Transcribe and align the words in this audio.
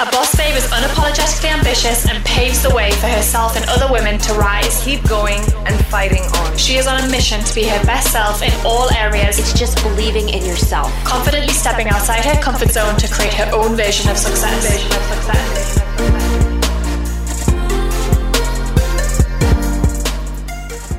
A 0.00 0.06
boss 0.06 0.34
babe 0.34 0.56
is 0.56 0.64
unapologetically 0.68 1.50
ambitious 1.50 2.08
and 2.08 2.24
paves 2.24 2.62
the 2.62 2.74
way 2.74 2.90
for 2.92 3.06
herself 3.06 3.54
and 3.54 3.68
other 3.68 3.92
women 3.92 4.18
to 4.20 4.32
rise. 4.32 4.82
Keep 4.82 5.06
going 5.06 5.42
and 5.66 5.76
fighting 5.92 6.22
on. 6.22 6.56
She 6.56 6.76
is 6.76 6.86
on 6.86 7.04
a 7.04 7.10
mission 7.10 7.44
to 7.44 7.54
be 7.54 7.64
her 7.64 7.84
best 7.84 8.10
self 8.10 8.40
in 8.40 8.50
all 8.64 8.90
areas. 8.94 9.38
It's 9.38 9.52
just 9.52 9.76
believing 9.82 10.30
in 10.30 10.42
yourself. 10.46 10.90
Confidently 11.04 11.52
stepping 11.52 11.90
outside 11.90 12.24
her 12.24 12.40
comfort 12.40 12.70
zone 12.70 12.96
to 12.96 13.12
create 13.12 13.34
her 13.34 13.50
own 13.52 13.76
version 13.76 14.10
of 14.10 14.16
success. 14.16 14.66
Version 14.66 14.90
of 14.90 15.02
success. 15.02 15.76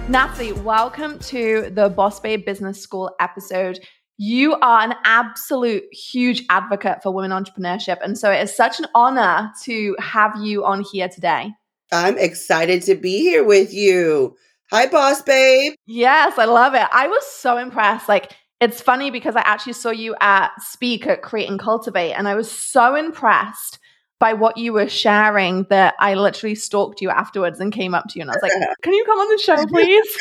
Natalie, 0.08 0.52
welcome 0.52 1.18
to 1.18 1.72
the 1.72 1.90
Boss 1.90 2.20
Babe 2.20 2.46
Business 2.46 2.80
School 2.80 3.16
episode. 3.20 3.80
You 4.18 4.54
are 4.56 4.82
an 4.82 4.94
absolute 5.04 5.84
huge 5.92 6.44
advocate 6.50 7.02
for 7.02 7.12
women 7.12 7.32
entrepreneurship. 7.32 7.98
And 8.04 8.18
so 8.18 8.32
it 8.32 8.42
is 8.42 8.56
such 8.56 8.80
an 8.80 8.86
honor 8.94 9.52
to 9.64 9.96
have 10.00 10.36
you 10.42 10.64
on 10.64 10.84
here 10.92 11.10
today. 11.10 11.52
I'm 11.92 12.18
excited 12.18 12.84
to 12.84 12.96
be 12.96 13.20
here 13.20 13.44
with 13.44 13.74
you. 13.74 14.36
Hi, 14.72 14.88
boss 14.88 15.22
babe. 15.22 15.74
Yes, 15.86 16.38
I 16.38 16.46
love 16.46 16.76
it. 16.76 16.88
I 16.94 17.08
was 17.08 17.26
so 17.26 17.58
impressed. 17.58 18.08
Like, 18.08 18.32
it's 18.62 18.80
funny 18.80 19.12
because 19.12 19.36
I 19.36 19.42
actually 19.42 19.74
saw 19.74 19.90
you 19.90 20.16
at 20.22 20.52
Speak 20.62 21.08
at 21.08 21.24
Create 21.24 21.50
and 21.50 21.60
Cultivate, 21.60 22.14
and 22.14 22.28
I 22.28 22.36
was 22.36 22.50
so 22.50 22.96
impressed 22.96 23.80
by 24.22 24.34
what 24.34 24.56
you 24.56 24.72
were 24.72 24.88
sharing 24.88 25.64
that 25.72 25.96
I 26.00 26.14
literally 26.14 26.56
stalked 26.56 27.02
you 27.02 27.10
afterwards 27.10 27.60
and 27.60 27.74
came 27.74 27.96
up 27.96 28.06
to 28.10 28.20
you 28.20 28.22
and 28.22 28.30
I 28.30 28.36
was 28.36 28.44
like, 28.44 28.52
Can 28.84 28.94
you 28.94 29.04
come 29.04 29.18
on 29.18 29.30
the 29.30 29.42
show, 29.42 29.66
please? 29.66 30.18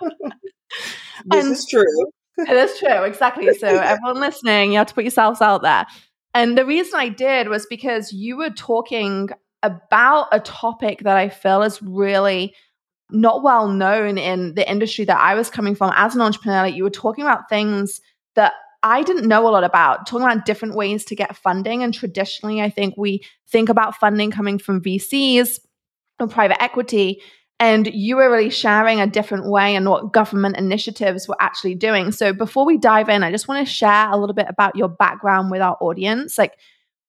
this 1.26 1.44
and, 1.44 1.52
is 1.52 1.66
true 1.66 2.12
it 2.38 2.56
is 2.56 2.78
true, 2.78 3.04
exactly. 3.04 3.52
So 3.54 3.68
everyone 3.68 4.20
listening, 4.20 4.72
you 4.72 4.78
have 4.78 4.88
to 4.88 4.94
put 4.94 5.04
yourselves 5.04 5.40
out 5.40 5.62
there. 5.62 5.86
And 6.34 6.56
the 6.56 6.64
reason 6.64 6.98
I 6.98 7.08
did 7.08 7.48
was 7.48 7.66
because 7.66 8.12
you 8.12 8.36
were 8.36 8.50
talking 8.50 9.28
about 9.62 10.28
a 10.32 10.40
topic 10.40 11.00
that 11.00 11.16
I 11.16 11.28
feel 11.28 11.62
is 11.62 11.82
really 11.82 12.54
not 13.10 13.42
well 13.42 13.68
known 13.68 14.16
in 14.18 14.54
the 14.54 14.68
industry 14.68 15.04
that 15.04 15.20
I 15.20 15.34
was 15.34 15.50
coming 15.50 15.74
from 15.74 15.92
as 15.94 16.14
an 16.14 16.22
entrepreneur. 16.22 16.62
Like 16.62 16.74
you 16.74 16.84
were 16.84 16.90
talking 16.90 17.24
about 17.24 17.48
things 17.48 18.00
that 18.34 18.54
I 18.82 19.02
didn't 19.02 19.28
know 19.28 19.46
a 19.46 19.50
lot 19.50 19.64
about, 19.64 20.06
talking 20.06 20.26
about 20.26 20.46
different 20.46 20.74
ways 20.74 21.04
to 21.04 21.14
get 21.14 21.36
funding. 21.36 21.82
And 21.82 21.94
traditionally, 21.94 22.60
I 22.60 22.70
think 22.70 22.94
we 22.96 23.22
think 23.48 23.68
about 23.68 23.96
funding 23.96 24.30
coming 24.30 24.58
from 24.58 24.80
VCs 24.80 25.58
or 26.18 26.26
private 26.26 26.60
equity. 26.60 27.20
And 27.62 27.86
you 27.94 28.16
were 28.16 28.28
really 28.28 28.50
sharing 28.50 29.00
a 29.00 29.06
different 29.06 29.48
way 29.48 29.76
and 29.76 29.88
what 29.88 30.12
government 30.12 30.56
initiatives 30.56 31.28
were 31.28 31.36
actually 31.38 31.76
doing. 31.76 32.10
So 32.10 32.32
before 32.32 32.66
we 32.66 32.76
dive 32.76 33.08
in, 33.08 33.22
I 33.22 33.30
just 33.30 33.46
want 33.46 33.64
to 33.64 33.72
share 33.72 34.10
a 34.10 34.18
little 34.18 34.34
bit 34.34 34.46
about 34.48 34.74
your 34.74 34.88
background 34.88 35.52
with 35.52 35.60
our 35.60 35.76
audience, 35.80 36.36
like 36.36 36.58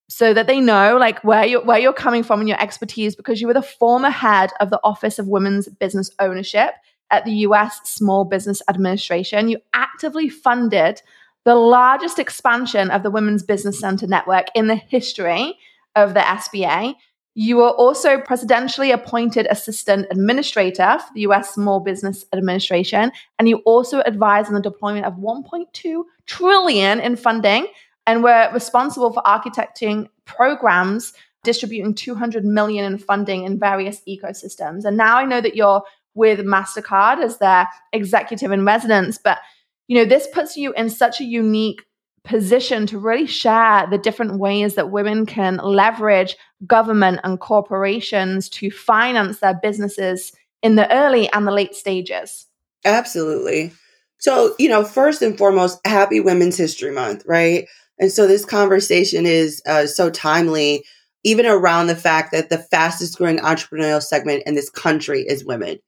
so 0.08 0.32
that 0.32 0.46
they 0.46 0.60
know 0.60 0.96
like 0.96 1.24
where 1.24 1.44
you're 1.44 1.64
where 1.64 1.80
you're 1.80 1.92
coming 1.92 2.22
from 2.22 2.38
and 2.38 2.48
your 2.48 2.62
expertise, 2.62 3.16
because 3.16 3.40
you 3.40 3.48
were 3.48 3.52
the 3.52 3.62
former 3.62 4.10
head 4.10 4.52
of 4.60 4.70
the 4.70 4.78
Office 4.84 5.18
of 5.18 5.26
Women's 5.26 5.68
Business 5.68 6.08
Ownership 6.20 6.70
at 7.10 7.24
the 7.24 7.32
US 7.48 7.80
Small 7.82 8.24
Business 8.24 8.62
Administration. 8.68 9.48
You 9.48 9.58
actively 9.72 10.28
funded 10.28 11.02
the 11.44 11.56
largest 11.56 12.20
expansion 12.20 12.92
of 12.92 13.02
the 13.02 13.10
Women's 13.10 13.42
Business 13.42 13.80
Center 13.80 14.06
network 14.06 14.46
in 14.54 14.68
the 14.68 14.76
history 14.76 15.58
of 15.96 16.14
the 16.14 16.20
SBA. 16.20 16.94
You 17.34 17.56
were 17.56 17.70
also 17.70 18.18
presidentially 18.18 18.94
appointed 18.94 19.46
assistant 19.50 20.06
administrator 20.10 20.98
for 21.00 21.12
the 21.14 21.22
US 21.22 21.54
Small 21.54 21.80
Business 21.80 22.24
Administration, 22.32 23.10
and 23.38 23.48
you 23.48 23.56
also 23.64 24.00
advised 24.02 24.48
on 24.48 24.54
the 24.54 24.60
deployment 24.60 25.04
of 25.04 25.14
1.2 25.14 26.04
trillion 26.26 27.00
in 27.00 27.16
funding 27.16 27.66
and 28.06 28.22
were 28.22 28.50
responsible 28.52 29.12
for 29.12 29.22
architecting 29.22 30.08
programs 30.24 31.12
distributing 31.42 31.94
200 31.94 32.44
million 32.44 32.84
in 32.84 32.98
funding 32.98 33.44
in 33.44 33.58
various 33.58 34.00
ecosystems. 34.08 34.84
And 34.84 34.96
now 34.96 35.18
I 35.18 35.24
know 35.24 35.40
that 35.40 35.54
you're 35.54 35.82
with 36.14 36.40
Mastercard 36.40 37.22
as 37.22 37.38
their 37.38 37.68
executive 37.92 38.50
in 38.50 38.64
residence, 38.64 39.18
but 39.18 39.38
you 39.86 39.96
know, 39.96 40.04
this 40.06 40.26
puts 40.32 40.56
you 40.56 40.72
in 40.72 40.88
such 40.88 41.20
a 41.20 41.24
unique 41.24 41.84
position 42.24 42.86
to 42.86 42.98
really 42.98 43.26
share 43.26 43.86
the 43.90 43.98
different 43.98 44.38
ways 44.38 44.74
that 44.74 44.90
women 44.90 45.26
can 45.26 45.58
leverage 45.58 46.36
government 46.66 47.20
and 47.22 47.38
corporations 47.38 48.48
to 48.48 48.70
finance 48.70 49.40
their 49.40 49.58
businesses 49.62 50.32
in 50.62 50.76
the 50.76 50.90
early 50.92 51.30
and 51.32 51.46
the 51.46 51.52
late 51.52 51.74
stages. 51.74 52.46
Absolutely. 52.84 53.72
So, 54.18 54.54
you 54.58 54.70
know, 54.70 54.84
first 54.84 55.20
and 55.20 55.36
foremost, 55.36 55.78
happy 55.86 56.20
Women's 56.20 56.56
History 56.56 56.90
Month, 56.90 57.24
right? 57.26 57.66
And 57.98 58.10
so 58.10 58.26
this 58.26 58.44
conversation 58.44 59.26
is 59.26 59.60
uh, 59.66 59.86
so 59.86 60.08
timely, 60.08 60.84
even 61.24 61.44
around 61.44 61.88
the 61.88 61.96
fact 61.96 62.32
that 62.32 62.48
the 62.48 62.58
fastest 62.58 63.18
growing 63.18 63.38
entrepreneurial 63.38 64.02
segment 64.02 64.44
in 64.46 64.54
this 64.54 64.70
country 64.70 65.20
is 65.20 65.44
women. 65.44 65.78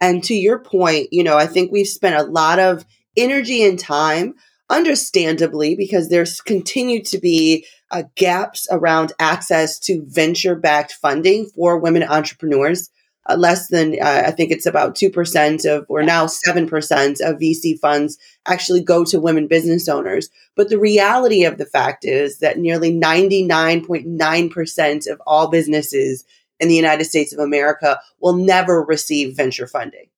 And 0.00 0.24
to 0.24 0.34
your 0.34 0.58
point, 0.58 1.08
you 1.12 1.22
know, 1.22 1.36
I 1.36 1.46
think 1.46 1.70
we've 1.70 1.86
spent 1.86 2.16
a 2.16 2.30
lot 2.30 2.58
of 2.58 2.84
energy 3.16 3.62
and 3.62 3.78
time 3.78 4.34
understandably, 4.70 5.74
because 5.74 6.08
there's 6.08 6.40
continued 6.40 7.04
to 7.06 7.18
be 7.18 7.66
uh, 7.90 8.04
gaps 8.16 8.66
around 8.70 9.12
access 9.18 9.78
to 9.78 10.02
venture 10.06 10.56
backed 10.56 10.92
funding 10.92 11.46
for 11.54 11.78
women 11.78 12.02
entrepreneurs. 12.02 12.88
Uh, 13.26 13.36
less 13.36 13.68
than, 13.68 13.96
uh, 14.02 14.24
I 14.26 14.32
think 14.32 14.50
it's 14.50 14.66
about 14.66 14.96
2% 14.96 15.64
of, 15.64 15.86
or 15.88 16.02
now 16.02 16.26
7% 16.26 17.20
of 17.22 17.38
VC 17.38 17.80
funds 17.80 18.18
actually 18.46 18.82
go 18.82 19.02
to 19.04 19.18
women 19.18 19.46
business 19.46 19.88
owners. 19.88 20.28
But 20.56 20.68
the 20.68 20.78
reality 20.78 21.44
of 21.44 21.56
the 21.56 21.64
fact 21.64 22.04
is 22.04 22.40
that 22.40 22.58
nearly 22.58 22.92
99.9% 22.92 25.10
of 25.10 25.22
all 25.26 25.48
businesses 25.48 26.26
in 26.60 26.68
the 26.68 26.74
United 26.74 27.04
States 27.04 27.32
of 27.32 27.38
America 27.38 27.98
will 28.20 28.36
never 28.36 28.82
receive 28.82 29.36
venture 29.36 29.66
funding. 29.66 30.08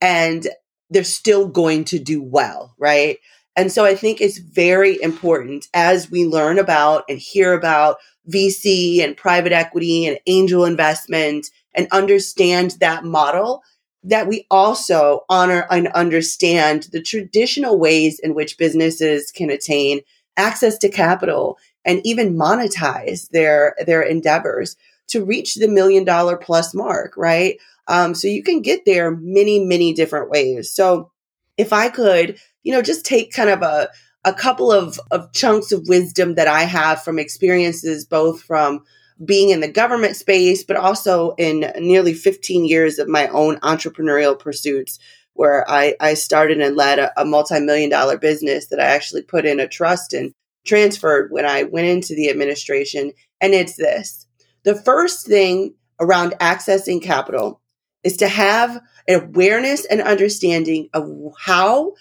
And 0.00 0.48
they're 0.90 1.04
still 1.04 1.48
going 1.48 1.84
to 1.84 1.98
do 1.98 2.22
well, 2.22 2.74
right? 2.78 3.18
And 3.56 3.70
so 3.70 3.84
I 3.84 3.94
think 3.94 4.20
it's 4.20 4.38
very 4.38 5.00
important 5.00 5.68
as 5.74 6.10
we 6.10 6.26
learn 6.26 6.58
about 6.58 7.04
and 7.08 7.18
hear 7.18 7.52
about 7.52 7.98
VC 8.28 9.02
and 9.02 9.16
private 9.16 9.52
equity 9.52 10.06
and 10.06 10.18
angel 10.26 10.64
investment 10.64 11.50
and 11.74 11.86
understand 11.92 12.72
that 12.80 13.04
model 13.04 13.62
that 14.02 14.28
we 14.28 14.46
also 14.50 15.24
honor 15.30 15.66
and 15.70 15.88
understand 15.88 16.88
the 16.92 17.00
traditional 17.00 17.78
ways 17.78 18.18
in 18.18 18.34
which 18.34 18.58
businesses 18.58 19.30
can 19.30 19.50
attain 19.50 20.00
access 20.36 20.76
to 20.78 20.90
capital 20.90 21.58
and 21.84 22.00
even 22.04 22.36
monetize 22.36 23.28
their 23.30 23.74
their 23.86 24.02
endeavors 24.02 24.76
to 25.06 25.24
reach 25.24 25.54
the 25.54 25.68
million 25.68 26.04
dollar 26.04 26.36
plus 26.36 26.74
mark 26.74 27.16
right? 27.16 27.58
Um, 27.86 28.14
so 28.14 28.26
you 28.28 28.42
can 28.42 28.62
get 28.62 28.84
there 28.84 29.10
many 29.10 29.64
many 29.64 29.94
different 29.94 30.30
ways. 30.30 30.70
So 30.70 31.10
if 31.56 31.72
i 31.72 31.88
could 31.88 32.38
you 32.64 32.72
know, 32.72 32.82
just 32.82 33.04
take 33.06 33.32
kind 33.32 33.50
of 33.50 33.62
a, 33.62 33.88
a 34.24 34.32
couple 34.32 34.72
of, 34.72 34.98
of 35.10 35.32
chunks 35.32 35.70
of 35.70 35.86
wisdom 35.86 36.34
that 36.34 36.48
I 36.48 36.62
have 36.62 37.02
from 37.02 37.18
experiences, 37.18 38.04
both 38.04 38.42
from 38.42 38.82
being 39.24 39.50
in 39.50 39.60
the 39.60 39.70
government 39.70 40.16
space, 40.16 40.64
but 40.64 40.76
also 40.76 41.34
in 41.38 41.72
nearly 41.78 42.14
15 42.14 42.64
years 42.64 42.98
of 42.98 43.08
my 43.08 43.28
own 43.28 43.58
entrepreneurial 43.60 44.36
pursuits, 44.36 44.98
where 45.34 45.68
I, 45.70 45.94
I 46.00 46.14
started 46.14 46.60
and 46.60 46.76
led 46.76 46.98
a, 46.98 47.20
a 47.20 47.24
multi 47.24 47.60
million 47.60 47.90
dollar 47.90 48.18
business 48.18 48.68
that 48.68 48.80
I 48.80 48.86
actually 48.86 49.22
put 49.22 49.44
in 49.44 49.60
a 49.60 49.68
trust 49.68 50.12
and 50.14 50.32
transferred 50.64 51.30
when 51.30 51.44
I 51.44 51.64
went 51.64 51.86
into 51.86 52.14
the 52.14 52.30
administration. 52.30 53.12
And 53.40 53.54
it's 53.54 53.76
this 53.76 54.26
the 54.64 54.74
first 54.74 55.26
thing 55.26 55.74
around 56.00 56.32
accessing 56.40 57.02
capital 57.02 57.60
is 58.02 58.16
to 58.18 58.28
have 58.28 58.80
an 59.06 59.22
awareness 59.22 59.84
and 59.84 60.00
understanding 60.00 60.88
of 60.92 61.08
how 61.38 61.92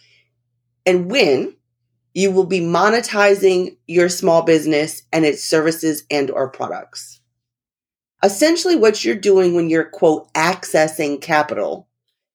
and 0.86 1.10
when 1.10 1.56
you 2.14 2.32
will 2.32 2.46
be 2.46 2.60
monetizing 2.60 3.78
your 3.88 4.10
small 4.10 4.44
business 4.44 5.04
and 5.12 5.26
its 5.26 5.44
services 5.44 6.04
and 6.12 6.30
or 6.30 6.50
products. 6.50 7.22
Essentially 8.24 8.76
what 8.76 9.04
you're 9.04 9.16
doing 9.16 9.56
when 9.56 9.70
you're 9.70 9.84
quote 9.84 10.32
accessing 10.34 11.20
capital 11.20 11.88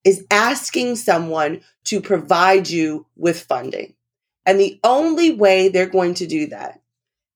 is 0.04 0.26
asking 0.30 0.96
someone 0.96 1.60
to 1.84 2.00
provide 2.00 2.68
you 2.68 3.06
with 3.16 3.40
funding. 3.40 3.94
And 4.44 4.58
the 4.58 4.80
only 4.82 5.30
way 5.30 5.68
they're 5.68 5.86
going 5.86 6.14
to 6.14 6.26
do 6.26 6.48
that 6.48 6.80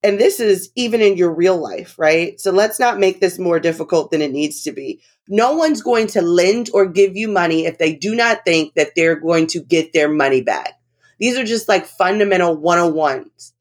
and 0.03 0.19
this 0.19 0.41
is 0.41 0.70
even 0.75 1.00
in 1.00 1.17
your 1.17 1.32
real 1.32 1.56
life, 1.56 1.99
right? 1.99 2.41
So 2.41 2.50
let's 2.50 2.81
not 2.81 2.99
make 2.99 3.20
this 3.20 3.38
more 3.38 3.61
difficult 3.61 4.11
than 4.11 4.20
it 4.20 4.32
needs 4.32 4.62
to 4.64 4.73
be. 4.73 5.00
No 5.29 5.53
one's 5.53 5.82
going 5.82 6.09
to 6.09 6.23
lend 6.23 6.70
or 6.75 6.87
give 6.87 7.17
you 7.17 7.29
money 7.29 7.67
if 7.67 7.79
they 7.79 7.94
do 7.94 8.14
not 8.14 8.44
think 8.44 8.75
that 8.75 8.91
they're 8.97 9.17
going 9.17 9.47
to 9.49 9.61
get 9.61 9.93
their 9.93 10.09
money 10.09 10.43
back. 10.43 10.75
These 11.23 11.39
are 11.39 11.45
just 11.45 11.69
like 11.69 11.87
fundamental 11.87 12.57
101s. 12.57 13.53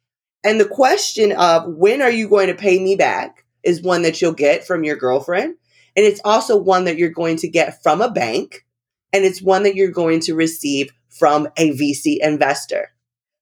And 0.43 0.59
the 0.59 0.67
question 0.67 1.31
of 1.31 1.67
when 1.67 2.01
are 2.01 2.09
you 2.09 2.27
going 2.27 2.47
to 2.47 2.55
pay 2.55 2.79
me 2.79 2.95
back 2.95 3.45
is 3.61 3.83
one 3.83 4.01
that 4.01 4.19
you'll 4.19 4.31
get 4.31 4.65
from 4.65 4.83
your 4.83 4.95
girlfriend. 4.95 5.57
And 5.95 6.03
it's 6.03 6.21
also 6.25 6.57
one 6.57 6.85
that 6.85 6.97
you're 6.97 7.11
going 7.11 7.37
to 7.37 7.47
get 7.47 7.83
from 7.83 8.01
a 8.01 8.09
bank. 8.09 8.65
And 9.13 9.25
it's 9.25 9.43
one 9.43 9.61
that 9.61 9.75
you're 9.75 9.91
going 9.91 10.21
to 10.21 10.33
receive 10.33 10.91
from 11.09 11.49
a 11.55 11.69
VC 11.77 12.17
investor. 12.19 12.89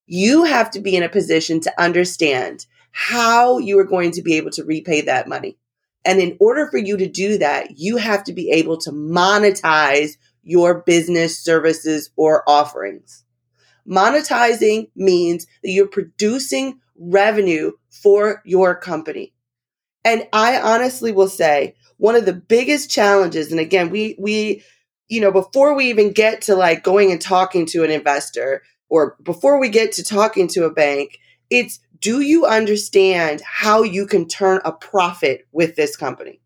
You 0.06 0.44
have 0.44 0.70
to 0.72 0.82
be 0.82 0.98
in 0.98 1.04
a 1.04 1.08
position 1.08 1.62
to 1.62 1.82
understand 1.82 2.66
how 2.92 3.58
you 3.58 3.80
are 3.80 3.86
going 3.86 4.12
to 4.12 4.22
be 4.22 4.36
able 4.36 4.52
to 4.52 4.66
repay 4.66 5.00
that 5.00 5.30
money. 5.30 5.58
And 6.04 6.20
in 6.20 6.36
order 6.42 6.68
for 6.70 6.78
you 6.78 6.98
to 6.98 7.08
do 7.08 7.38
that, 7.38 7.78
you 7.78 7.96
have 7.96 8.26
to 8.26 8.34
be 8.34 8.52
able 8.52 8.80
to 8.80 8.92
monetize 8.92 10.18
your 10.44 10.82
business 10.82 11.40
services 11.40 12.10
or 12.18 12.44
offerings. 12.50 13.24
Monetizing 13.88 14.90
means 14.96 15.46
that 15.64 15.72
you're 15.72 15.88
producing 15.88 16.80
revenue 16.98 17.72
for 17.90 18.42
your 18.46 18.76
company. 18.76 19.34
And 20.04 20.28
I 20.34 20.60
honestly 20.60 21.12
will 21.12 21.30
say 21.30 21.76
one 21.98 22.16
of 22.16 22.26
the 22.26 22.34
biggest 22.34 22.90
challenges, 22.90 23.52
and 23.52 23.60
again, 23.60 23.90
we, 23.90 24.16
we, 24.18 24.64
you 25.08 25.22
know, 25.22 25.32
before 25.32 25.76
we 25.76 25.90
even 25.90 26.14
get 26.14 26.44
to 26.44 26.56
like 26.56 26.84
going 26.84 27.12
and 27.12 27.22
talking 27.22 27.66
to 27.68 27.84
an 27.84 27.92
investor 27.92 28.64
or 28.90 29.18
before 29.22 29.60
we 29.60 29.70
get 29.70 29.92
to 29.94 30.04
talking 30.04 30.48
to 30.50 30.66
a 30.66 30.74
bank, 30.74 31.20
it's 31.50 31.80
do 32.00 32.22
you 32.22 32.46
understand 32.46 33.42
how 33.42 33.84
you 33.84 34.06
can 34.08 34.28
turn 34.28 34.62
a 34.64 34.72
profit 34.72 35.48
with 35.52 35.76
this 35.76 35.96
company? 35.96 36.40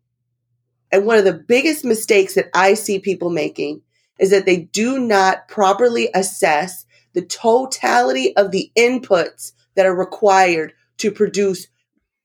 And 0.90 1.06
one 1.06 1.18
of 1.18 1.24
the 1.24 1.32
biggest 1.32 1.84
mistakes 1.84 2.34
that 2.34 2.50
I 2.54 2.74
see 2.74 2.98
people 2.98 3.30
making 3.30 3.82
is 4.18 4.30
that 4.30 4.46
they 4.46 4.58
do 4.58 4.98
not 4.98 5.48
properly 5.48 6.08
assess 6.14 6.83
the 7.14 7.22
totality 7.24 8.36
of 8.36 8.50
the 8.50 8.70
inputs 8.76 9.52
that 9.76 9.86
are 9.86 9.94
required 9.94 10.72
to 10.98 11.10
produce 11.10 11.68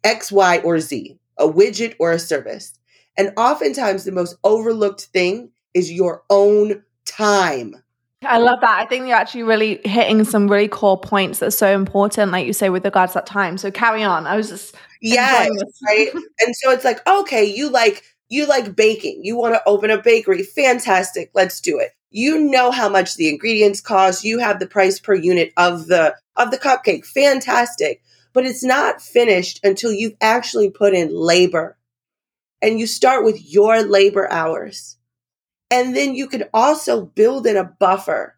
X, 0.04 0.32
Y, 0.32 0.60
or 0.60 0.80
Z, 0.80 1.18
a 1.38 1.48
widget 1.48 1.96
or 2.00 2.12
a 2.12 2.20
service. 2.20 2.78
And 3.18 3.34
oftentimes, 3.38 4.04
the 4.04 4.12
most 4.12 4.38
overlooked 4.44 5.02
thing 5.02 5.52
is 5.74 5.92
your 5.92 6.24
own 6.30 6.84
time. 7.06 7.76
I 8.24 8.38
love 8.38 8.60
that. 8.62 8.80
I 8.80 8.86
think 8.86 9.08
you're 9.08 9.16
actually 9.16 9.44
really 9.44 9.80
hitting 9.86 10.24
some 10.26 10.50
really 10.50 10.68
core 10.68 11.00
points 11.00 11.40
that's 11.40 11.58
so 11.58 11.74
important, 11.74 12.32
like 12.32 12.46
you 12.46 12.54
say, 12.54 12.70
with 12.70 12.84
regards 12.84 13.14
to 13.14 13.20
that 13.20 13.26
time. 13.26 13.58
So 13.58 13.72
carry 13.72 14.04
on. 14.04 14.28
I 14.28 14.36
was 14.36 14.50
just 14.50 14.76
yes, 15.02 15.50
right. 15.86 16.14
and 16.14 16.56
so 16.56 16.72
it's 16.72 16.84
like, 16.84 17.06
okay, 17.08 17.46
you 17.46 17.70
like 17.70 18.04
you 18.28 18.46
like 18.46 18.76
baking. 18.76 19.22
You 19.24 19.38
want 19.38 19.56
to 19.56 19.62
open 19.66 19.90
a 19.90 20.02
bakery. 20.02 20.44
Fantastic. 20.44 21.32
Let's 21.34 21.62
do 21.62 21.80
it. 21.80 21.92
You 22.12 22.40
know 22.40 22.72
how 22.72 22.90
much 22.90 23.16
the 23.16 23.30
ingredients 23.30 23.82
cost. 23.82 24.24
You 24.24 24.40
have 24.40 24.60
the 24.60 24.68
price 24.68 25.00
per 25.00 25.14
unit 25.14 25.54
of 25.58 25.88
the 25.88 26.16
of 26.36 26.52
the 26.52 26.58
cupcake. 26.58 27.06
Fantastic. 27.06 28.02
But 28.34 28.46
it's 28.46 28.64
not 28.64 29.02
finished 29.02 29.60
until 29.64 29.92
you've 29.92 30.16
actually 30.22 30.70
put 30.70 30.94
in 30.94 31.10
labor. 31.14 31.78
And 32.62 32.80
you 32.80 32.88
start 32.88 33.24
with 33.24 33.42
your 33.42 33.84
labor 33.84 34.32
hours. 34.32 34.98
And 35.72 35.96
then 35.96 36.16
you 36.16 36.28
can 36.28 36.46
also 36.54 37.06
build 37.06 37.46
in 37.46 37.58
a 37.58 37.64
buffer. 37.64 38.36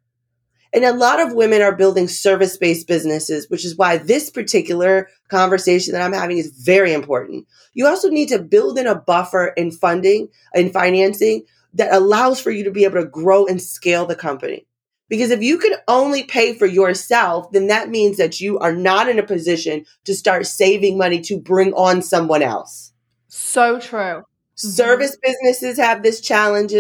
And 0.74 0.86
a 0.86 0.94
lot 0.94 1.20
of 1.20 1.34
women 1.34 1.62
are 1.62 1.76
building 1.76 2.08
service 2.08 2.58
based 2.58 2.88
businesses, 2.88 3.50
which 3.50 3.66
is 3.66 3.78
why 3.78 3.98
this 3.98 4.30
particular 4.30 5.10
conversation 5.30 5.94
that 5.94 6.02
I'm 6.02 6.14
having 6.14 6.38
is 6.38 6.54
very 6.64 6.94
important. 6.94 7.46
You 7.74 7.88
also 7.88 8.10
need 8.10 8.30
to 8.30 8.40
build 8.40 8.78
in 8.78 8.88
a 8.88 8.96
buffer 8.96 9.48
in 9.48 9.72
funding 9.72 10.30
and 10.54 10.72
financing 10.72 11.44
that 11.74 11.94
allows 11.94 12.40
for 12.40 12.52
you 12.52 12.64
to 12.64 12.72
be 12.72 12.84
able 12.84 13.02
to 13.02 13.08
grow 13.08 13.46
and 13.46 13.62
scale 13.62 14.06
the 14.06 14.16
company. 14.16 14.66
Because 15.10 15.32
if 15.32 15.42
you 15.42 15.58
can 15.58 15.74
only 15.88 16.24
pay 16.24 16.54
for 16.54 16.66
yourself, 16.66 17.52
then 17.52 17.68
that 17.68 17.90
means 17.90 18.18
that 18.18 18.40
you 18.40 18.60
are 18.60 18.74
not 18.74 19.10
in 19.10 19.20
a 19.20 19.24
position 19.24 19.86
to 20.06 20.16
start 20.16 20.48
saving 20.48 20.98
money 20.98 21.20
to 21.22 21.38
bring 21.38 21.74
on 21.74 22.02
someone 22.02 22.42
else. 22.42 22.94
So 23.28 23.80
true. 23.80 24.00
Mm-hmm. 24.00 24.68
Service 24.70 25.18
businesses 25.22 25.78
have 25.78 26.02
this 26.02 26.22
challenge 26.22 26.74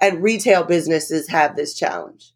and 0.00 0.22
retail 0.22 0.64
businesses 0.64 1.28
have 1.28 1.56
this 1.56 1.74
challenge. 1.74 2.34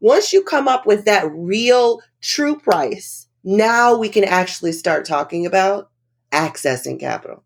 Once 0.00 0.32
you 0.32 0.42
come 0.42 0.68
up 0.68 0.86
with 0.86 1.04
that 1.04 1.30
real 1.32 2.00
true 2.20 2.58
price, 2.58 3.26
now 3.42 3.96
we 3.96 4.08
can 4.08 4.24
actually 4.24 4.72
start 4.72 5.04
talking 5.04 5.44
about 5.44 5.90
accessing 6.32 6.98
capital. 6.98 7.42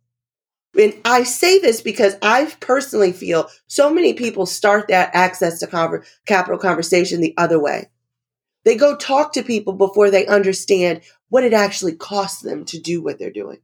And 0.78 0.94
I 1.04 1.24
say 1.24 1.58
this 1.58 1.80
because 1.80 2.14
I 2.22 2.52
personally 2.60 3.12
feel 3.12 3.48
so 3.66 3.92
many 3.92 4.14
people 4.14 4.46
start 4.46 4.88
that 4.88 5.10
access 5.12 5.58
to 5.60 5.66
conver- 5.66 6.06
capital 6.24 6.58
conversation 6.58 7.20
the 7.20 7.34
other 7.36 7.60
way. 7.60 7.90
They 8.64 8.76
go 8.76 8.96
talk 8.96 9.32
to 9.32 9.42
people 9.42 9.72
before 9.72 10.10
they 10.10 10.26
understand 10.26 11.00
what 11.30 11.44
it 11.44 11.52
actually 11.52 11.96
costs 11.96 12.42
them 12.42 12.64
to 12.66 12.80
do 12.80 13.02
what 13.02 13.18
they're 13.18 13.30
doing. 13.30 13.58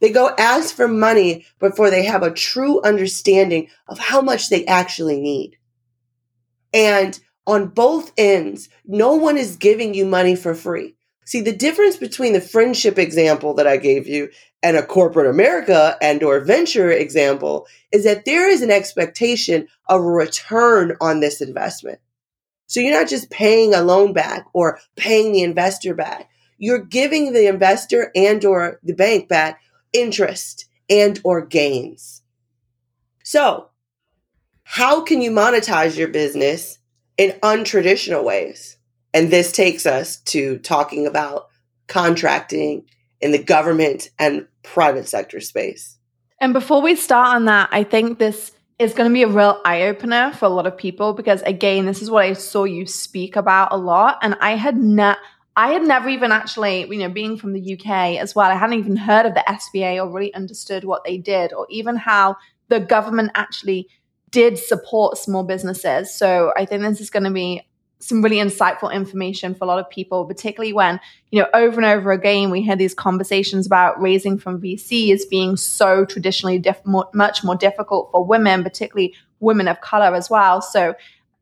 They 0.00 0.10
go 0.10 0.34
ask 0.38 0.74
for 0.74 0.88
money 0.88 1.46
before 1.60 1.90
they 1.90 2.04
have 2.04 2.22
a 2.22 2.32
true 2.32 2.80
understanding 2.82 3.68
of 3.86 3.98
how 3.98 4.20
much 4.20 4.48
they 4.48 4.64
actually 4.66 5.20
need. 5.20 5.58
And 6.72 7.18
on 7.46 7.68
both 7.68 8.12
ends, 8.16 8.68
no 8.84 9.14
one 9.14 9.36
is 9.36 9.56
giving 9.56 9.94
you 9.94 10.06
money 10.06 10.34
for 10.34 10.54
free. 10.54 10.96
See, 11.24 11.40
the 11.40 11.54
difference 11.54 11.96
between 11.96 12.32
the 12.32 12.40
friendship 12.40 12.98
example 12.98 13.54
that 13.54 13.66
I 13.66 13.76
gave 13.76 14.08
you 14.08 14.30
and 14.62 14.76
a 14.76 14.84
corporate 14.84 15.28
America 15.28 15.96
and 16.00 16.22
or 16.22 16.40
venture 16.40 16.90
example 16.90 17.66
is 17.92 18.04
that 18.04 18.24
there 18.24 18.48
is 18.48 18.62
an 18.62 18.70
expectation 18.70 19.68
of 19.88 20.00
a 20.00 20.04
return 20.04 20.96
on 21.00 21.20
this 21.20 21.40
investment. 21.40 22.00
So 22.66 22.80
you're 22.80 22.98
not 22.98 23.08
just 23.08 23.30
paying 23.30 23.74
a 23.74 23.82
loan 23.82 24.12
back 24.12 24.46
or 24.52 24.78
paying 24.96 25.32
the 25.32 25.42
investor 25.42 25.94
back. 25.94 26.30
You're 26.58 26.84
giving 26.84 27.32
the 27.32 27.46
investor 27.46 28.10
and 28.14 28.44
or 28.44 28.80
the 28.82 28.94
bank 28.94 29.28
back 29.28 29.60
interest 29.92 30.66
and 30.88 31.20
or 31.24 31.44
gains. 31.44 32.22
So, 33.24 33.68
how 34.64 35.02
can 35.02 35.20
you 35.20 35.30
monetize 35.30 35.96
your 35.96 36.08
business 36.08 36.78
in 37.18 37.38
untraditional 37.42 38.24
ways? 38.24 38.78
And 39.14 39.30
this 39.30 39.52
takes 39.52 39.86
us 39.86 40.16
to 40.16 40.58
talking 40.58 41.06
about 41.06 41.48
contracting 41.86 42.84
in 43.20 43.32
the 43.32 43.42
government 43.42 44.10
and 44.18 44.46
private 44.62 45.08
sector 45.08 45.40
space. 45.40 45.98
And 46.40 46.52
before 46.52 46.82
we 46.82 46.96
start 46.96 47.28
on 47.36 47.44
that, 47.44 47.68
I 47.72 47.84
think 47.84 48.18
this 48.18 48.52
is 48.78 48.94
going 48.94 49.08
to 49.08 49.14
be 49.14 49.22
a 49.22 49.28
real 49.28 49.60
eye 49.64 49.82
opener 49.82 50.32
for 50.32 50.46
a 50.46 50.48
lot 50.48 50.66
of 50.66 50.76
people 50.76 51.12
because, 51.12 51.42
again, 51.42 51.86
this 51.86 52.02
is 52.02 52.10
what 52.10 52.24
I 52.24 52.32
saw 52.32 52.64
you 52.64 52.86
speak 52.86 53.36
about 53.36 53.72
a 53.72 53.76
lot. 53.76 54.18
And 54.22 54.36
I 54.40 54.56
had 54.56 54.76
not, 54.76 55.18
I 55.56 55.72
had 55.72 55.82
never 55.82 56.08
even 56.08 56.32
actually, 56.32 56.80
you 56.86 56.98
know, 56.98 57.08
being 57.08 57.36
from 57.36 57.52
the 57.52 57.74
UK 57.74 58.18
as 58.18 58.34
well, 58.34 58.50
I 58.50 58.56
hadn't 58.56 58.78
even 58.78 58.96
heard 58.96 59.26
of 59.26 59.34
the 59.34 59.44
SBA 59.46 60.02
or 60.02 60.10
really 60.10 60.34
understood 60.34 60.84
what 60.84 61.04
they 61.04 61.18
did 61.18 61.52
or 61.52 61.66
even 61.70 61.96
how 61.96 62.36
the 62.68 62.80
government 62.80 63.30
actually 63.34 63.88
did 64.30 64.58
support 64.58 65.18
small 65.18 65.44
businesses. 65.44 66.12
So 66.12 66.52
I 66.56 66.64
think 66.64 66.82
this 66.82 67.00
is 67.00 67.10
going 67.10 67.24
to 67.24 67.30
be 67.30 67.62
some 68.02 68.20
really 68.20 68.36
insightful 68.36 68.92
information 68.92 69.54
for 69.54 69.64
a 69.64 69.68
lot 69.68 69.78
of 69.78 69.88
people, 69.88 70.24
particularly 70.24 70.72
when, 70.72 70.98
you 71.30 71.40
know, 71.40 71.48
over 71.54 71.80
and 71.80 71.86
over 71.86 72.10
again, 72.10 72.50
we 72.50 72.60
hear 72.60 72.74
these 72.74 72.94
conversations 72.94 73.64
about 73.64 74.00
raising 74.00 74.38
from 74.38 74.60
VC 74.60 75.12
as 75.12 75.24
being 75.24 75.56
so 75.56 76.04
traditionally 76.04 76.58
diff- 76.58 76.84
much 76.84 77.44
more 77.44 77.54
difficult 77.54 78.10
for 78.10 78.24
women, 78.24 78.64
particularly 78.64 79.14
women 79.40 79.68
of 79.68 79.80
color 79.80 80.14
as 80.14 80.28
well. 80.28 80.60
So 80.60 80.94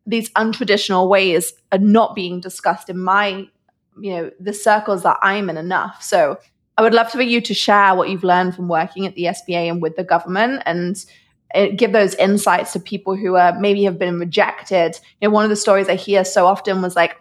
these 0.07 0.29
untraditional 0.31 1.09
ways 1.09 1.55
are 1.73 1.79
not 1.79 2.15
being 2.15 2.41
discussed 2.41 2.91
in 2.91 2.99
my 2.99 3.49
you 3.99 4.13
know 4.13 4.31
the 4.39 4.53
circles 4.53 5.03
that 5.03 5.19
i'm 5.23 5.51
in 5.51 5.57
enough 5.57 6.03
so 6.03 6.39
i 6.79 6.83
would 6.83 6.95
love 6.95 7.11
for 7.11 7.23
you 7.23 7.41
to 7.41 7.53
share 7.53 7.95
what 7.95 8.09
you've 8.09 8.25
learned 8.25 8.55
from 8.55 8.69
working 8.69 9.07
at 9.07 9.15
the 9.15 9.25
sba 9.25 9.69
and 9.71 9.83
with 9.83 9.97
the 9.97 10.05
government 10.05 10.63
and 10.65 11.05
give 11.77 11.93
those 11.93 12.15
insights 12.17 12.73
to 12.73 12.81
people 12.81 13.17
who 13.17 13.37
are 13.37 13.59
maybe 13.59 13.85
have 13.85 13.99
been 13.99 14.19
rejected 14.19 14.99
you 15.21 15.29
know 15.29 15.33
one 15.33 15.45
of 15.45 15.51
the 15.51 15.57
stories 15.57 15.89
i 15.89 15.95
hear 15.95 16.25
so 16.25 16.47
often 16.47 16.81
was 16.83 16.97
like 16.97 17.17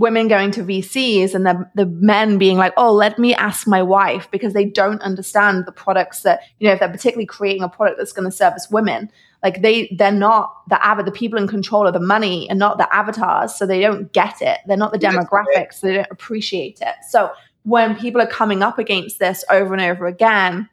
women 0.00 0.28
going 0.28 0.50
to 0.50 0.64
VCs 0.64 1.34
and 1.34 1.44
the, 1.44 1.70
the 1.74 1.84
men 1.84 2.38
being 2.38 2.56
like, 2.56 2.72
oh, 2.78 2.90
let 2.90 3.18
me 3.18 3.34
ask 3.34 3.66
my 3.66 3.82
wife 3.82 4.30
because 4.30 4.54
they 4.54 4.64
don't 4.64 5.02
understand 5.02 5.66
the 5.66 5.72
products 5.72 6.22
that, 6.22 6.40
you 6.58 6.66
know, 6.66 6.72
if 6.72 6.80
they're 6.80 6.88
particularly 6.88 7.26
creating 7.26 7.62
a 7.62 7.68
product 7.68 7.98
that's 7.98 8.12
going 8.12 8.24
to 8.24 8.34
service 8.34 8.68
women, 8.70 9.10
like 9.42 9.60
they 9.60 9.94
they're 9.98 10.10
not 10.10 10.54
the 10.68 10.82
av- 10.86 11.04
the 11.04 11.12
people 11.12 11.38
in 11.38 11.46
control 11.46 11.86
of 11.86 11.92
the 11.92 12.00
money 12.00 12.48
and 12.48 12.58
not 12.58 12.78
the 12.78 12.94
avatars, 12.94 13.54
so 13.54 13.66
they 13.66 13.80
don't 13.80 14.10
get 14.12 14.40
it. 14.40 14.58
They're 14.66 14.76
not 14.76 14.92
the 14.92 14.98
demographics, 14.98 15.74
so 15.74 15.86
they 15.86 15.94
don't 15.94 16.08
appreciate 16.10 16.80
it. 16.80 16.94
So 17.08 17.30
when 17.64 17.94
people 17.94 18.22
are 18.22 18.26
coming 18.26 18.62
up 18.62 18.78
against 18.78 19.18
this 19.18 19.44
over 19.50 19.74
and 19.74 19.82
over 19.82 20.06
again, 20.06 20.68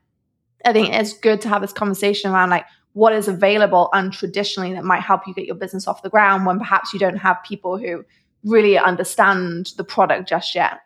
I 0.65 0.73
think 0.73 0.93
it's 0.93 1.13
good 1.13 1.41
to 1.41 1.49
have 1.49 1.61
this 1.61 1.73
conversation 1.73 2.31
around 2.31 2.49
like 2.49 2.65
what 2.97 3.13
is 3.13 3.27
available 3.27 3.89
untraditionally 3.93 4.73
that 4.73 4.83
might 4.83 5.01
help 5.01 5.27
you 5.27 5.33
get 5.33 5.45
your 5.45 5.55
business 5.55 5.87
off 5.87 6.01
the 6.01 6.09
ground 6.09 6.47
when 6.47 6.57
perhaps 6.57 6.93
you 6.93 6.99
don't 6.99 7.17
have 7.17 7.37
people 7.45 7.77
who 7.77 8.03
really 8.43 8.75
understand 8.75 9.71
the 9.77 9.83
product 9.83 10.27
just 10.27 10.55
yet. 10.55 10.81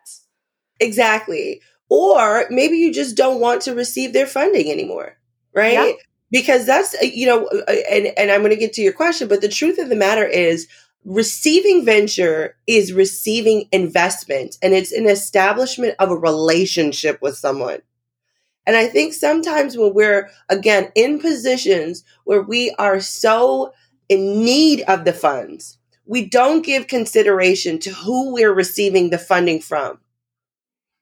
Exactly. 0.78 1.62
Or 1.88 2.44
maybe 2.50 2.76
you 2.76 2.92
just 2.92 3.16
don't 3.16 3.40
want 3.40 3.62
to 3.62 3.74
receive 3.74 4.12
their 4.12 4.26
funding 4.26 4.70
anymore, 4.70 5.16
right? 5.54 5.72
Yeah 5.72 5.92
because 6.32 6.64
that's 6.64 6.94
uh, 6.94 7.04
you 7.04 7.26
know 7.26 7.44
uh, 7.44 7.60
uh, 7.68 7.74
and 7.90 8.06
and 8.16 8.30
I'm 8.30 8.40
going 8.40 8.50
to 8.50 8.56
get 8.56 8.72
to 8.74 8.82
your 8.82 8.94
question 8.94 9.28
but 9.28 9.42
the 9.42 9.48
truth 9.48 9.78
of 9.78 9.90
the 9.90 9.94
matter 9.94 10.26
is 10.26 10.66
receiving 11.04 11.84
venture 11.84 12.56
is 12.66 12.92
receiving 12.92 13.68
investment 13.70 14.56
and 14.62 14.72
it's 14.72 14.92
an 14.92 15.06
establishment 15.06 15.94
of 15.98 16.10
a 16.10 16.16
relationship 16.16 17.20
with 17.20 17.36
someone 17.36 17.82
and 18.66 18.76
I 18.76 18.86
think 18.86 19.14
sometimes 19.14 19.76
when 19.76 19.94
we're 19.94 20.30
again 20.48 20.90
in 20.94 21.20
positions 21.20 22.04
where 22.24 22.42
we 22.42 22.74
are 22.78 23.00
so 23.00 23.72
in 24.08 24.44
need 24.44 24.82
of 24.82 25.04
the 25.04 25.12
funds 25.12 25.78
we 26.06 26.26
don't 26.26 26.64
give 26.64 26.88
consideration 26.88 27.78
to 27.80 27.90
who 27.90 28.34
we're 28.34 28.52
receiving 28.52 29.10
the 29.10 29.18
funding 29.18 29.60
from 29.60 29.98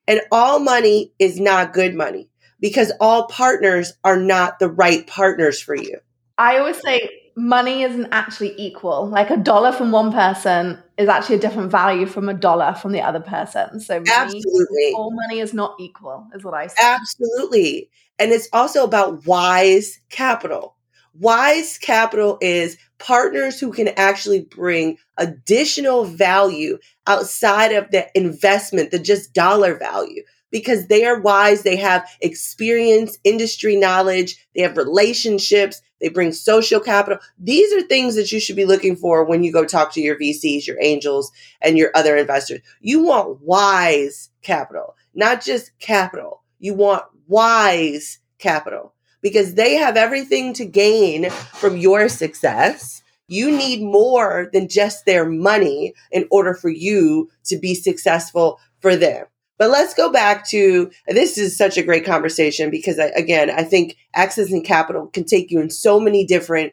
And 0.06 0.20
all 0.30 0.58
money 0.58 1.12
is 1.18 1.40
not 1.40 1.72
good 1.72 1.94
money 1.94 2.28
because 2.60 2.92
all 3.00 3.26
partners 3.26 3.94
are 4.04 4.18
not 4.18 4.58
the 4.58 4.68
right 4.68 5.06
partners 5.06 5.60
for 5.60 5.74
you. 5.74 5.98
I 6.38 6.58
always 6.58 6.80
say 6.84 7.08
money 7.36 7.82
isn't 7.82 8.08
actually 8.12 8.54
equal. 8.58 9.08
Like 9.08 9.30
a 9.30 9.36
dollar 9.36 9.72
from 9.72 9.92
one 9.92 10.12
person 10.12 10.78
is 10.98 11.08
actually 11.08 11.36
a 11.36 11.40
different 11.40 11.70
value 11.70 12.06
from 12.06 12.28
a 12.28 12.34
dollar 12.34 12.74
from 12.74 12.92
the 12.92 13.00
other 13.00 13.20
person. 13.20 13.80
So 13.80 14.00
money, 14.00 14.10
Absolutely. 14.12 14.92
all 14.94 15.12
money 15.12 15.40
is 15.40 15.54
not 15.54 15.76
equal, 15.78 16.26
is 16.34 16.44
what 16.44 16.54
I 16.54 16.66
say. 16.66 16.82
Absolutely. 16.82 17.90
And 18.18 18.32
it's 18.32 18.48
also 18.52 18.84
about 18.84 19.26
wise 19.26 20.00
capital. 20.10 20.76
Wise 21.14 21.78
capital 21.78 22.38
is 22.40 22.76
partners 22.98 23.58
who 23.58 23.72
can 23.72 23.88
actually 23.88 24.42
bring 24.42 24.96
additional 25.16 26.04
value 26.04 26.78
outside 27.06 27.72
of 27.72 27.90
the 27.90 28.06
investment, 28.14 28.90
the 28.90 28.98
just 28.98 29.32
dollar 29.32 29.76
value 29.76 30.22
because 30.50 30.86
they 30.86 31.04
are 31.04 31.20
wise. 31.20 31.62
They 31.62 31.76
have 31.76 32.08
experience, 32.20 33.18
industry 33.24 33.76
knowledge, 33.76 34.36
they 34.54 34.62
have 34.62 34.76
relationships, 34.76 35.82
they 36.00 36.08
bring 36.08 36.32
social 36.32 36.80
capital. 36.80 37.18
These 37.38 37.72
are 37.72 37.82
things 37.86 38.14
that 38.16 38.32
you 38.32 38.40
should 38.40 38.56
be 38.56 38.64
looking 38.64 38.96
for 38.96 39.24
when 39.24 39.44
you 39.44 39.52
go 39.52 39.64
talk 39.64 39.92
to 39.94 40.00
your 40.00 40.18
VCs, 40.18 40.66
your 40.66 40.78
angels, 40.80 41.30
and 41.60 41.76
your 41.76 41.90
other 41.94 42.16
investors. 42.16 42.60
You 42.80 43.02
want 43.04 43.40
wise 43.42 44.30
capital, 44.42 44.96
not 45.14 45.42
just 45.42 45.78
capital. 45.78 46.42
You 46.58 46.74
want 46.74 47.04
wise 47.28 48.18
capital 48.38 48.94
because 49.22 49.54
they 49.54 49.74
have 49.74 49.96
everything 49.96 50.52
to 50.54 50.64
gain 50.64 51.30
from 51.30 51.76
your 51.76 52.08
success. 52.08 53.02
You 53.28 53.50
need 53.56 53.82
more 53.82 54.50
than 54.52 54.68
just 54.68 55.06
their 55.06 55.24
money 55.24 55.94
in 56.10 56.26
order 56.30 56.54
for 56.54 56.68
you 56.70 57.30
to 57.44 57.58
be 57.58 57.74
successful 57.74 58.58
for 58.80 58.96
them. 58.96 59.26
But 59.60 59.68
let's 59.68 59.92
go 59.92 60.10
back 60.10 60.48
to 60.48 60.90
this 61.06 61.36
is 61.36 61.54
such 61.54 61.76
a 61.76 61.82
great 61.82 62.06
conversation 62.06 62.70
because 62.70 62.98
I, 62.98 63.08
again, 63.08 63.50
I 63.50 63.62
think 63.62 63.98
accessing 64.16 64.64
capital 64.64 65.08
can 65.08 65.24
take 65.24 65.50
you 65.50 65.60
in 65.60 65.68
so 65.68 66.00
many 66.00 66.24
different 66.24 66.72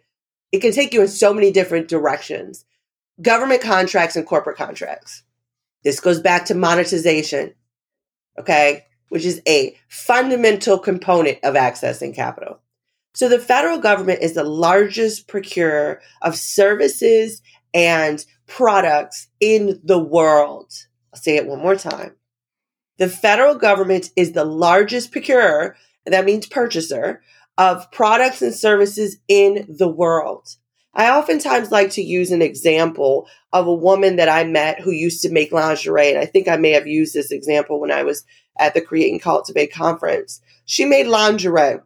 it 0.54 0.60
can 0.60 0.72
take 0.72 0.94
you 0.94 1.02
in 1.02 1.10
so 1.10 1.34
many 1.34 1.52
different 1.52 1.90
directions. 1.90 2.64
Government 3.22 3.62
contracts 3.62 4.16
and 4.16 4.26
corporate 4.26 4.56
contracts. 4.56 5.24
This 5.84 6.00
goes 6.00 6.22
back 6.22 6.46
to 6.46 6.56
monetization. 6.56 7.54
Okay? 8.40 8.86
Which 9.10 9.26
is 9.26 9.42
a 9.46 9.76
fundamental 9.90 10.80
component 10.80 11.40
of 11.44 11.56
accessing 11.56 12.16
capital. 12.16 12.62
So 13.16 13.28
the 13.28 13.40
federal 13.40 13.80
government 13.80 14.22
is 14.22 14.34
the 14.34 14.46
largest 14.46 15.28
procurer 15.28 16.00
of 16.22 16.38
services 16.38 17.42
and 17.74 18.24
products 18.46 19.28
in 19.42 19.82
the 19.84 20.00
world. 20.00 20.72
I'll 21.14 21.20
say 21.20 21.36
it 21.36 21.48
one 21.48 21.60
more 21.60 21.76
time. 21.76 22.17
The 22.98 23.10
federal 23.10 23.56
government 23.56 24.10
is 24.16 24.32
the 24.32 24.46
largest 24.46 25.12
procurer, 25.12 25.76
and 26.06 26.14
that 26.14 26.26
means 26.26 26.48
purchaser, 26.48 27.22
of 27.58 27.92
products 27.92 28.42
and 28.42 28.54
services 28.54 29.18
in 29.28 29.66
the 29.68 29.88
world. 29.88 30.56
I 30.94 31.12
oftentimes 31.12 31.72
like 31.72 31.92
to 31.92 32.02
use 32.02 32.32
an 32.32 32.42
example 32.42 33.28
of 33.54 33.68
a 33.68 33.74
woman 33.74 34.16
that 34.16 34.30
I 34.30 34.44
met 34.44 34.82
who 34.82 34.92
used 34.92 35.22
to 35.22 35.32
make 35.32 35.52
lingerie. 35.52 36.10
And 36.10 36.18
I 36.18 36.26
think 36.26 36.48
I 36.48 36.58
may 36.58 36.72
have 36.72 36.88
used 36.88 37.14
this 37.14 37.32
example 37.32 37.80
when 37.80 37.92
I 37.92 38.04
was 38.04 38.24
at 38.58 38.74
the 38.74 38.82
Create 38.82 39.12
and 39.12 39.22
Cultivate 39.22 39.72
conference. 39.72 40.42
She 40.66 40.86
made 40.86 41.06
lingerie. 41.06 41.80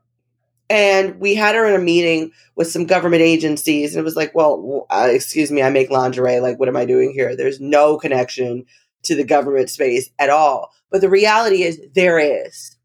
And 0.70 1.20
we 1.20 1.36
had 1.36 1.56
her 1.56 1.68
in 1.68 1.76
a 1.76 1.84
meeting 1.84 2.32
with 2.56 2.72
some 2.72 2.86
government 2.86 3.22
agencies. 3.22 3.94
And 3.94 4.00
it 4.00 4.06
was 4.06 4.16
like, 4.16 4.34
well, 4.34 4.88
uh, 4.90 5.10
excuse 5.12 5.52
me, 5.52 5.62
I 5.62 5.70
make 5.70 5.90
lingerie. 5.90 6.40
Like, 6.40 6.58
what 6.58 6.70
am 6.70 6.78
I 6.78 6.86
doing 6.86 7.12
here? 7.12 7.36
There's 7.36 7.60
no 7.60 7.98
connection 7.98 8.66
to 9.04 9.16
the 9.16 9.24
government 9.24 9.70
space 9.70 10.10
at 10.20 10.30
all. 10.30 10.72
But 10.90 11.02
the 11.02 11.10
reality 11.10 11.64
is 11.64 11.82
there 11.94 12.20
is. 12.20 12.76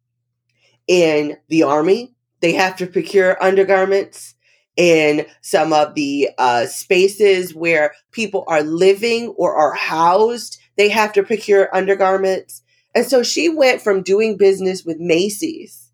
In 0.86 1.36
the 1.48 1.64
army, 1.64 2.14
they 2.40 2.52
have 2.52 2.76
to 2.76 2.86
procure 2.86 3.42
undergarments. 3.42 4.34
In 4.76 5.26
some 5.40 5.72
of 5.72 5.94
the 5.94 6.28
uh, 6.36 6.66
spaces 6.66 7.54
where 7.54 7.94
people 8.12 8.44
are 8.46 8.62
living 8.62 9.28
or 9.38 9.54
are 9.54 9.74
housed, 9.74 10.58
they 10.76 10.90
have 10.90 11.14
to 11.14 11.22
procure 11.22 11.74
undergarments. 11.74 12.62
And 12.94 13.06
so 13.06 13.22
she 13.22 13.48
went 13.48 13.80
from 13.80 14.02
doing 14.02 14.36
business 14.36 14.84
with 14.84 14.98
Macy's 14.98 15.90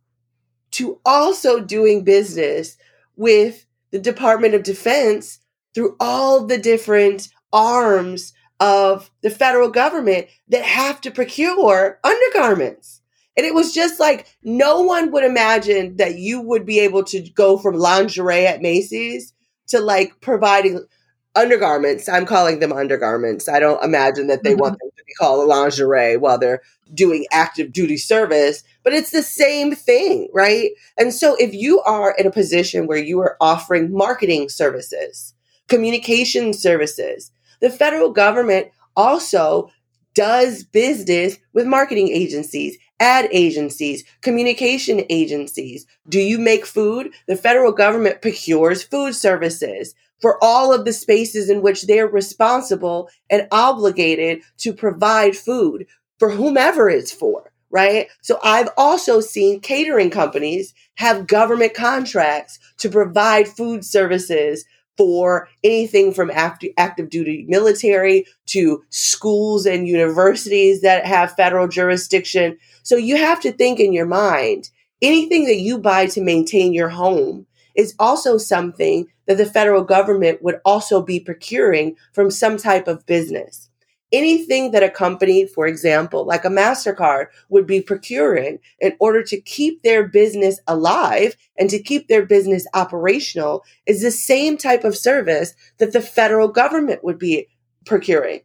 to 0.73 0.99
also 1.05 1.61
doing 1.61 2.03
business 2.03 2.77
with 3.17 3.67
the 3.93 3.99
Department 3.99 4.55
of 4.55 4.63
Defense 4.63 5.39
through 5.75 5.97
all 6.01 6.47
the 6.47 6.59
different 6.59 7.29
arms 7.53 8.33
of 8.63 9.11
the 9.23 9.31
federal 9.31 9.69
government 9.69 10.29
that 10.47 10.63
have 10.63 11.01
to 11.01 11.11
procure 11.11 11.99
undergarments. 12.05 13.01
And 13.37 13.45
it 13.45 13.55
was 13.55 13.75
just 13.75 13.99
like 13.99 14.29
no 14.45 14.83
one 14.83 15.11
would 15.11 15.25
imagine 15.25 15.97
that 15.97 16.15
you 16.15 16.41
would 16.41 16.65
be 16.65 16.79
able 16.79 17.03
to 17.05 17.29
go 17.31 17.59
from 17.59 17.75
lingerie 17.75 18.47
at 18.47 18.63
Macy's 18.63 19.35
to 19.69 19.81
like 19.81 20.21
providing 20.21 20.87
undergarments. 21.35 22.09
I'm 22.09 22.25
calling 22.25 22.61
them 22.61 22.73
undergarments. 22.73 23.49
I 23.49 23.59
don't 23.59 23.83
imagine 23.83 24.29
that 24.29 24.45
they 24.45 24.55
want 24.55 24.75
mm-hmm. 24.75 24.87
them 24.87 24.93
to 24.97 25.05
be 25.05 25.15
called 25.15 25.49
lingerie 25.49 26.17
while 26.17 26.39
they're 26.39 26.61
doing 26.95 27.27
active 27.33 27.73
duty 27.73 27.97
service, 27.97 28.63
but 28.85 28.93
it's 28.93 29.11
the 29.11 29.23
same 29.25 29.75
thing, 29.75 30.29
right? 30.33 30.71
And 30.97 31.13
so 31.13 31.35
if 31.41 31.53
you 31.53 31.81
are 31.81 32.15
in 32.17 32.29
a 32.29 32.31
position 32.31 32.87
where 32.87 32.99
you 32.99 33.19
are 33.23 33.37
offering 33.41 33.93
marketing 33.93 34.51
services, 34.51 35.35
communication 35.67 36.53
services, 36.53 37.33
the 37.63 37.71
federal 37.71 38.11
government 38.11 38.69
also 38.95 39.71
does 40.15 40.65
business 40.65 41.39
with 41.55 41.67
marketing 41.67 42.09
agencies, 42.09 42.77
ad 43.01 43.29
agencies, 43.33 44.05
communication 44.21 45.05
agencies. 45.09 45.87
Do 46.09 46.21
you 46.21 46.39
make 46.39 46.67
food? 46.67 47.11
The 47.27 47.37
federal 47.37 47.73
government 47.73 48.21
procures 48.21 48.83
food 48.83 49.15
services 49.15 49.95
for 50.21 50.39
all 50.43 50.73
of 50.75 50.85
the 50.85 50.93
spaces 50.93 51.49
in 51.49 51.63
which 51.63 51.87
they're 51.87 52.07
responsible 52.07 53.09
and 53.31 53.49
obligated 53.51 54.43
to 54.59 54.73
provide 54.73 55.37
food 55.37 55.87
for 56.19 56.31
whomever 56.31 56.89
it's 56.89 57.11
for, 57.11 57.53
right? 57.71 58.09
So 58.21 58.39
I've 58.45 58.69
also 58.77 59.21
seen 59.21 59.61
catering 59.61 60.11
companies 60.11 60.75
have 60.97 61.27
government 61.27 61.75
contracts 61.75 62.59
to 62.79 62.91
provide 62.91 63.49
food 63.49 63.85
services 63.85 64.65
for 64.97 65.49
anything 65.65 66.13
from 66.13 66.31
active, 66.31 66.73
active 66.77 67.11
duty 67.11 67.45
military 67.49 68.27
to 68.47 68.83
schools 68.91 69.67
and 69.67 69.89
universities 69.89 70.83
that 70.83 71.07
have 71.07 71.35
federal 71.35 71.69
jurisdiction. 71.69 72.59
So 72.83 72.97
you 72.97 73.17
have 73.17 73.41
to 73.41 73.53
think 73.53 73.81
in 73.81 73.93
your 73.93 74.07
mind 74.07 74.71
anything 75.01 75.45
that 75.47 75.57
you 75.57 75.79
buy 75.79 76.07
to 76.07 76.21
maintain 76.21 76.73
your 76.73 76.89
home 76.89 77.47
is 77.75 77.95
also 77.99 78.39
something 78.39 79.07
that 79.27 79.39
the 79.39 79.47
federal 79.47 79.83
government 79.83 80.43
would 80.43 80.61
also 80.65 81.03
be 81.03 81.19
procuring 81.19 81.97
from 82.13 82.31
some 82.31 82.57
type 82.57 82.87
of 82.87 83.05
business 83.07 83.69
anything 84.13 84.71
that 84.73 84.83
a 84.83 84.91
company, 84.91 85.47
for 85.47 85.67
example, 85.67 86.25
like 86.25 86.45
a 86.45 86.49
MasterCard, 86.49 87.27
would 87.49 87.67
be 87.67 87.81
procuring 87.81 88.59
in 88.81 88.95
order 89.01 89.23
to 89.23 89.41
keep 89.41 89.83
their 89.83 90.07
business 90.07 90.61
alive 90.67 91.37
and 91.59 91.71
to 91.71 91.83
keep 91.83 92.09
their 92.09 92.25
business 92.25 92.67
operational 92.75 93.65
is 93.87 94.03
the 94.03 94.11
same 94.11 94.57
type 94.57 94.85
of 94.85 94.97
service 94.97 95.55
that 95.79 95.93
the 95.93 96.01
federal 96.01 96.49
government 96.49 97.03
would 97.03 97.19
be 97.19 97.49
procuring. 97.87 98.41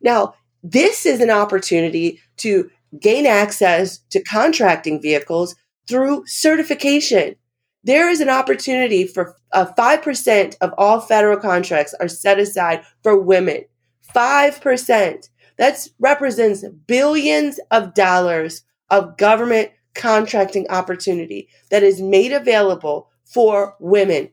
Now, 0.00 0.34
this 0.62 1.06
is 1.06 1.20
an 1.20 1.30
opportunity 1.30 2.20
to 2.38 2.70
gain 3.00 3.26
access 3.26 3.98
to 4.10 4.22
contracting 4.22 5.00
vehicles 5.00 5.54
through 5.88 6.24
certification. 6.26 7.36
There 7.84 8.10
is 8.10 8.20
an 8.20 8.28
opportunity 8.28 9.06
for 9.06 9.36
uh, 9.52 9.66
5% 9.78 10.56
of 10.60 10.74
all 10.76 11.00
federal 11.00 11.38
contracts 11.38 11.94
are 12.00 12.08
set 12.08 12.38
aside 12.38 12.82
for 13.02 13.16
women 13.16 13.64
5%. 14.16 15.28
That 15.58 15.88
represents 15.98 16.64
billions 16.86 17.60
of 17.70 17.94
dollars 17.94 18.62
of 18.90 19.16
government 19.16 19.70
contracting 19.94 20.68
opportunity 20.68 21.48
that 21.70 21.82
is 21.82 22.00
made 22.00 22.32
available 22.32 23.10
for 23.24 23.74
women. 23.80 24.30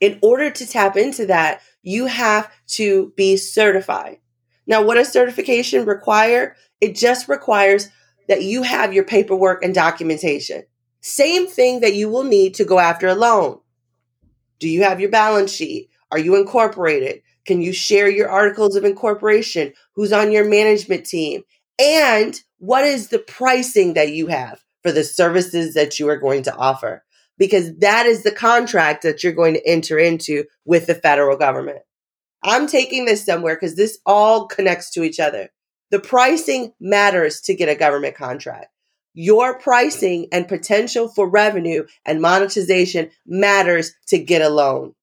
In 0.00 0.18
order 0.22 0.50
to 0.50 0.66
tap 0.66 0.96
into 0.96 1.26
that, 1.26 1.60
you 1.82 2.06
have 2.06 2.50
to 2.68 3.12
be 3.16 3.36
certified. 3.36 4.18
Now, 4.66 4.82
what 4.82 4.94
does 4.94 5.08
certification 5.08 5.84
require? 5.84 6.56
It 6.80 6.94
just 6.96 7.28
requires 7.28 7.88
that 8.28 8.42
you 8.42 8.62
have 8.62 8.92
your 8.92 9.04
paperwork 9.04 9.64
and 9.64 9.74
documentation. 9.74 10.64
Same 11.00 11.46
thing 11.46 11.80
that 11.80 11.94
you 11.94 12.08
will 12.08 12.24
need 12.24 12.54
to 12.54 12.64
go 12.64 12.78
after 12.78 13.06
a 13.06 13.14
loan. 13.14 13.60
Do 14.58 14.68
you 14.68 14.82
have 14.82 15.00
your 15.00 15.10
balance 15.10 15.52
sheet? 15.52 15.90
Are 16.10 16.18
you 16.18 16.36
incorporated? 16.36 17.22
Can 17.46 17.62
you 17.62 17.72
share 17.72 18.10
your 18.10 18.28
articles 18.28 18.76
of 18.76 18.84
incorporation? 18.84 19.72
Who's 19.94 20.12
on 20.12 20.32
your 20.32 20.48
management 20.48 21.06
team? 21.06 21.42
And 21.78 22.38
what 22.58 22.84
is 22.84 23.08
the 23.08 23.18
pricing 23.18 23.94
that 23.94 24.12
you 24.12 24.26
have 24.28 24.60
for 24.82 24.92
the 24.92 25.04
services 25.04 25.74
that 25.74 25.98
you 25.98 26.08
are 26.08 26.16
going 26.16 26.42
to 26.44 26.54
offer? 26.54 27.04
Because 27.38 27.76
that 27.78 28.06
is 28.06 28.22
the 28.22 28.32
contract 28.32 29.02
that 29.02 29.22
you're 29.22 29.32
going 29.32 29.54
to 29.54 29.68
enter 29.68 29.98
into 29.98 30.44
with 30.64 30.86
the 30.86 30.94
federal 30.94 31.36
government. 31.36 31.78
I'm 32.42 32.66
taking 32.66 33.04
this 33.04 33.24
somewhere 33.24 33.54
because 33.54 33.76
this 33.76 33.98
all 34.06 34.46
connects 34.46 34.90
to 34.92 35.02
each 35.02 35.20
other. 35.20 35.50
The 35.90 36.00
pricing 36.00 36.72
matters 36.80 37.40
to 37.42 37.54
get 37.54 37.68
a 37.68 37.74
government 37.74 38.16
contract. 38.16 38.68
Your 39.14 39.58
pricing 39.58 40.26
and 40.32 40.48
potential 40.48 41.08
for 41.08 41.28
revenue 41.28 41.86
and 42.04 42.20
monetization 42.20 43.10
matters 43.26 43.92
to 44.08 44.18
get 44.18 44.42
a 44.42 44.48
loan. 44.48 44.94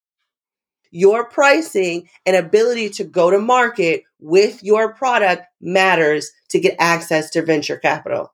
Your 0.96 1.26
pricing 1.26 2.08
and 2.24 2.36
ability 2.36 2.92
to 2.92 3.04
go 3.04 3.32
to 3.32 3.40
market 3.40 4.04
with 4.20 4.64
your 4.64 4.94
product 4.94 5.42
matters 5.60 6.30
to 6.50 6.60
get 6.60 6.76
access 6.78 7.32
to 7.32 7.42
venture 7.42 7.78
capital. 7.78 8.32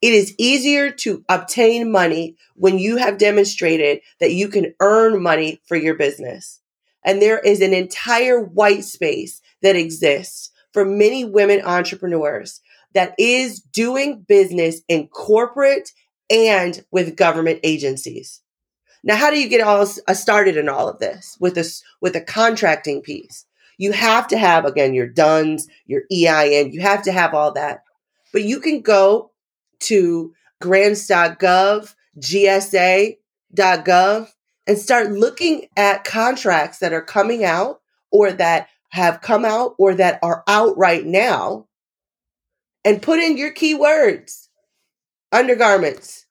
It 0.00 0.12
is 0.12 0.34
easier 0.36 0.90
to 0.90 1.24
obtain 1.28 1.92
money 1.92 2.34
when 2.56 2.80
you 2.80 2.96
have 2.96 3.18
demonstrated 3.18 4.00
that 4.18 4.32
you 4.32 4.48
can 4.48 4.74
earn 4.80 5.22
money 5.22 5.62
for 5.68 5.76
your 5.76 5.94
business. 5.94 6.60
And 7.04 7.22
there 7.22 7.38
is 7.38 7.60
an 7.60 7.72
entire 7.72 8.40
white 8.40 8.82
space 8.82 9.40
that 9.62 9.76
exists 9.76 10.50
for 10.72 10.84
many 10.84 11.24
women 11.24 11.62
entrepreneurs 11.64 12.60
that 12.94 13.14
is 13.16 13.60
doing 13.60 14.22
business 14.22 14.80
in 14.88 15.06
corporate 15.06 15.92
and 16.28 16.84
with 16.90 17.14
government 17.14 17.60
agencies. 17.62 18.40
Now, 19.04 19.16
how 19.16 19.30
do 19.30 19.40
you 19.40 19.48
get 19.48 19.60
all 19.60 19.86
uh, 20.06 20.14
started 20.14 20.56
in 20.56 20.68
all 20.68 20.88
of 20.88 20.98
this 20.98 21.36
with 21.40 21.54
this 21.54 21.82
with 22.00 22.14
a 22.14 22.20
contracting 22.20 23.02
piece? 23.02 23.46
You 23.78 23.92
have 23.92 24.28
to 24.28 24.38
have 24.38 24.64
again 24.64 24.94
your 24.94 25.08
DUNS, 25.08 25.66
your 25.86 26.02
EIN. 26.12 26.72
You 26.72 26.82
have 26.82 27.02
to 27.04 27.12
have 27.12 27.34
all 27.34 27.52
that, 27.52 27.82
but 28.32 28.44
you 28.44 28.60
can 28.60 28.80
go 28.80 29.32
to 29.80 30.32
grants.gov, 30.60 31.94
GSA.gov, 32.18 33.18
and 34.66 34.78
start 34.78 35.10
looking 35.10 35.66
at 35.76 36.04
contracts 36.04 36.78
that 36.78 36.92
are 36.92 37.02
coming 37.02 37.44
out 37.44 37.80
or 38.12 38.32
that 38.32 38.68
have 38.90 39.20
come 39.20 39.44
out 39.44 39.74
or 39.78 39.94
that 39.94 40.20
are 40.22 40.44
out 40.46 40.76
right 40.78 41.04
now 41.04 41.66
and 42.84 43.02
put 43.02 43.18
in 43.18 43.36
your 43.36 43.52
keywords 43.52 44.48
undergarments, 45.32 46.26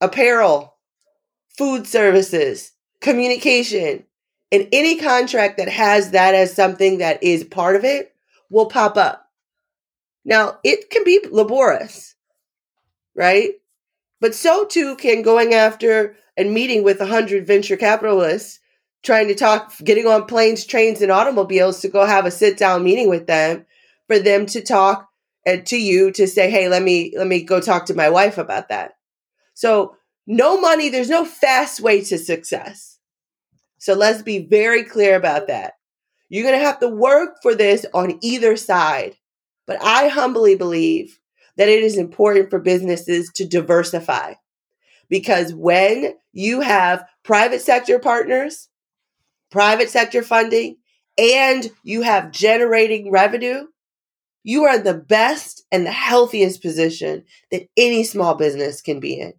apparel, 0.00 0.75
food 1.56 1.86
services, 1.86 2.72
communication, 3.00 4.04
and 4.52 4.68
any 4.72 4.98
contract 4.98 5.58
that 5.58 5.68
has 5.68 6.12
that 6.12 6.34
as 6.34 6.54
something 6.54 6.98
that 6.98 7.22
is 7.22 7.44
part 7.44 7.76
of 7.76 7.84
it 7.84 8.14
will 8.50 8.66
pop 8.66 8.96
up. 8.96 9.30
Now, 10.24 10.58
it 10.64 10.90
can 10.90 11.04
be 11.04 11.20
laborious, 11.30 12.14
right? 13.14 13.52
But 14.20 14.34
so 14.34 14.64
too 14.64 14.96
can 14.96 15.22
going 15.22 15.54
after 15.54 16.16
and 16.36 16.52
meeting 16.52 16.82
with 16.82 17.00
a 17.00 17.06
hundred 17.06 17.46
venture 17.46 17.76
capitalists, 17.76 18.60
trying 19.02 19.28
to 19.28 19.34
talk, 19.34 19.72
getting 19.84 20.06
on 20.06 20.26
planes, 20.26 20.64
trains, 20.64 21.00
and 21.00 21.12
automobiles 21.12 21.80
to 21.80 21.88
go 21.88 22.04
have 22.04 22.26
a 22.26 22.30
sit 22.30 22.56
down 22.58 22.82
meeting 22.82 23.08
with 23.08 23.26
them 23.26 23.64
for 24.08 24.18
them 24.18 24.46
to 24.46 24.62
talk 24.62 25.08
and 25.44 25.64
to 25.66 25.76
you 25.76 26.10
to 26.12 26.26
say, 26.26 26.50
hey, 26.50 26.68
let 26.68 26.82
me 26.82 27.14
let 27.16 27.26
me 27.26 27.42
go 27.42 27.60
talk 27.60 27.86
to 27.86 27.94
my 27.94 28.10
wife 28.10 28.36
about 28.36 28.68
that. 28.68 28.96
So 29.54 29.95
no 30.26 30.60
money, 30.60 30.88
there's 30.88 31.10
no 31.10 31.24
fast 31.24 31.80
way 31.80 32.02
to 32.04 32.18
success. 32.18 32.98
So 33.78 33.94
let's 33.94 34.22
be 34.22 34.46
very 34.46 34.84
clear 34.84 35.16
about 35.16 35.46
that. 35.46 35.74
You're 36.28 36.42
going 36.46 36.58
to 36.58 36.64
have 36.66 36.80
to 36.80 36.88
work 36.88 37.36
for 37.42 37.54
this 37.54 37.86
on 37.94 38.18
either 38.22 38.56
side. 38.56 39.16
But 39.66 39.82
I 39.82 40.08
humbly 40.08 40.56
believe 40.56 41.18
that 41.56 41.68
it 41.68 41.82
is 41.82 41.96
important 41.96 42.50
for 42.50 42.58
businesses 42.58 43.30
to 43.34 43.46
diversify 43.46 44.34
because 45.08 45.54
when 45.54 46.14
you 46.32 46.60
have 46.60 47.04
private 47.22 47.60
sector 47.60 47.98
partners, 47.98 48.68
private 49.50 49.90
sector 49.90 50.22
funding, 50.22 50.76
and 51.18 51.70
you 51.82 52.02
have 52.02 52.30
generating 52.30 53.10
revenue, 53.10 53.66
you 54.42 54.64
are 54.64 54.76
in 54.76 54.84
the 54.84 54.94
best 54.94 55.64
and 55.72 55.86
the 55.86 55.92
healthiest 55.92 56.62
position 56.62 57.24
that 57.50 57.68
any 57.76 58.04
small 58.04 58.34
business 58.34 58.80
can 58.80 59.00
be 59.00 59.18
in. 59.18 59.32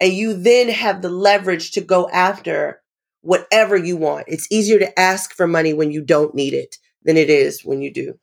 And 0.00 0.12
you 0.12 0.34
then 0.34 0.68
have 0.68 1.02
the 1.02 1.08
leverage 1.08 1.72
to 1.72 1.80
go 1.80 2.08
after 2.10 2.82
whatever 3.22 3.76
you 3.76 3.96
want. 3.96 4.26
It's 4.28 4.50
easier 4.50 4.78
to 4.78 4.98
ask 4.98 5.34
for 5.34 5.46
money 5.46 5.72
when 5.72 5.90
you 5.90 6.02
don't 6.02 6.34
need 6.34 6.52
it 6.52 6.76
than 7.04 7.16
it 7.16 7.30
is 7.30 7.62
when 7.64 7.80
you 7.80 7.92
do. 7.92 8.18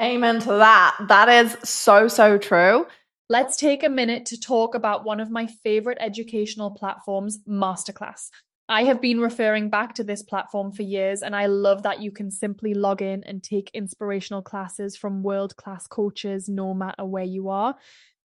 Amen 0.00 0.40
to 0.40 0.48
that. 0.48 0.96
That 1.08 1.28
is 1.28 1.56
so, 1.62 2.08
so 2.08 2.38
true. 2.38 2.86
Let's 3.28 3.56
take 3.56 3.82
a 3.82 3.88
minute 3.88 4.26
to 4.26 4.40
talk 4.40 4.74
about 4.74 5.04
one 5.04 5.20
of 5.20 5.30
my 5.30 5.46
favorite 5.46 5.98
educational 6.00 6.70
platforms, 6.70 7.38
Masterclass. 7.48 8.30
I 8.68 8.84
have 8.84 9.00
been 9.00 9.20
referring 9.20 9.70
back 9.70 9.94
to 9.96 10.04
this 10.04 10.22
platform 10.22 10.72
for 10.72 10.82
years, 10.82 11.22
and 11.22 11.36
I 11.36 11.46
love 11.46 11.82
that 11.82 12.00
you 12.00 12.10
can 12.10 12.30
simply 12.30 12.74
log 12.74 13.02
in 13.02 13.22
and 13.24 13.42
take 13.42 13.70
inspirational 13.74 14.42
classes 14.42 14.96
from 14.96 15.22
world 15.22 15.56
class 15.56 15.86
coaches 15.86 16.48
no 16.48 16.72
matter 16.72 17.04
where 17.04 17.24
you 17.24 17.48
are. 17.48 17.74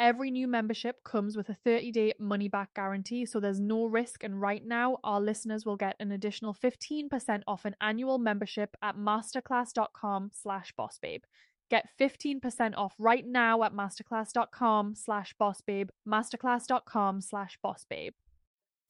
Every 0.00 0.30
new 0.30 0.48
membership 0.48 1.04
comes 1.04 1.36
with 1.36 1.50
a 1.50 1.54
30 1.54 1.92
day 1.92 2.14
money 2.18 2.48
back 2.48 2.72
guarantee, 2.72 3.26
so 3.26 3.38
there's 3.38 3.60
no 3.60 3.84
risk. 3.84 4.24
And 4.24 4.40
right 4.40 4.64
now, 4.64 4.96
our 5.04 5.20
listeners 5.20 5.66
will 5.66 5.76
get 5.76 5.94
an 6.00 6.10
additional 6.10 6.54
15% 6.54 7.42
off 7.46 7.66
an 7.66 7.76
annual 7.82 8.16
membership 8.16 8.78
at 8.80 8.96
masterclass.com 8.96 10.30
slash 10.32 10.72
bossbabe. 10.78 11.24
Get 11.68 11.86
15% 12.00 12.72
off 12.78 12.94
right 12.98 13.26
now 13.26 13.62
at 13.62 13.74
masterclass.com 13.74 14.94
slash 14.94 15.34
bossbabe, 15.38 15.90
masterclass.com 16.08 17.20
slash 17.20 17.58
bossbabe. 17.62 18.12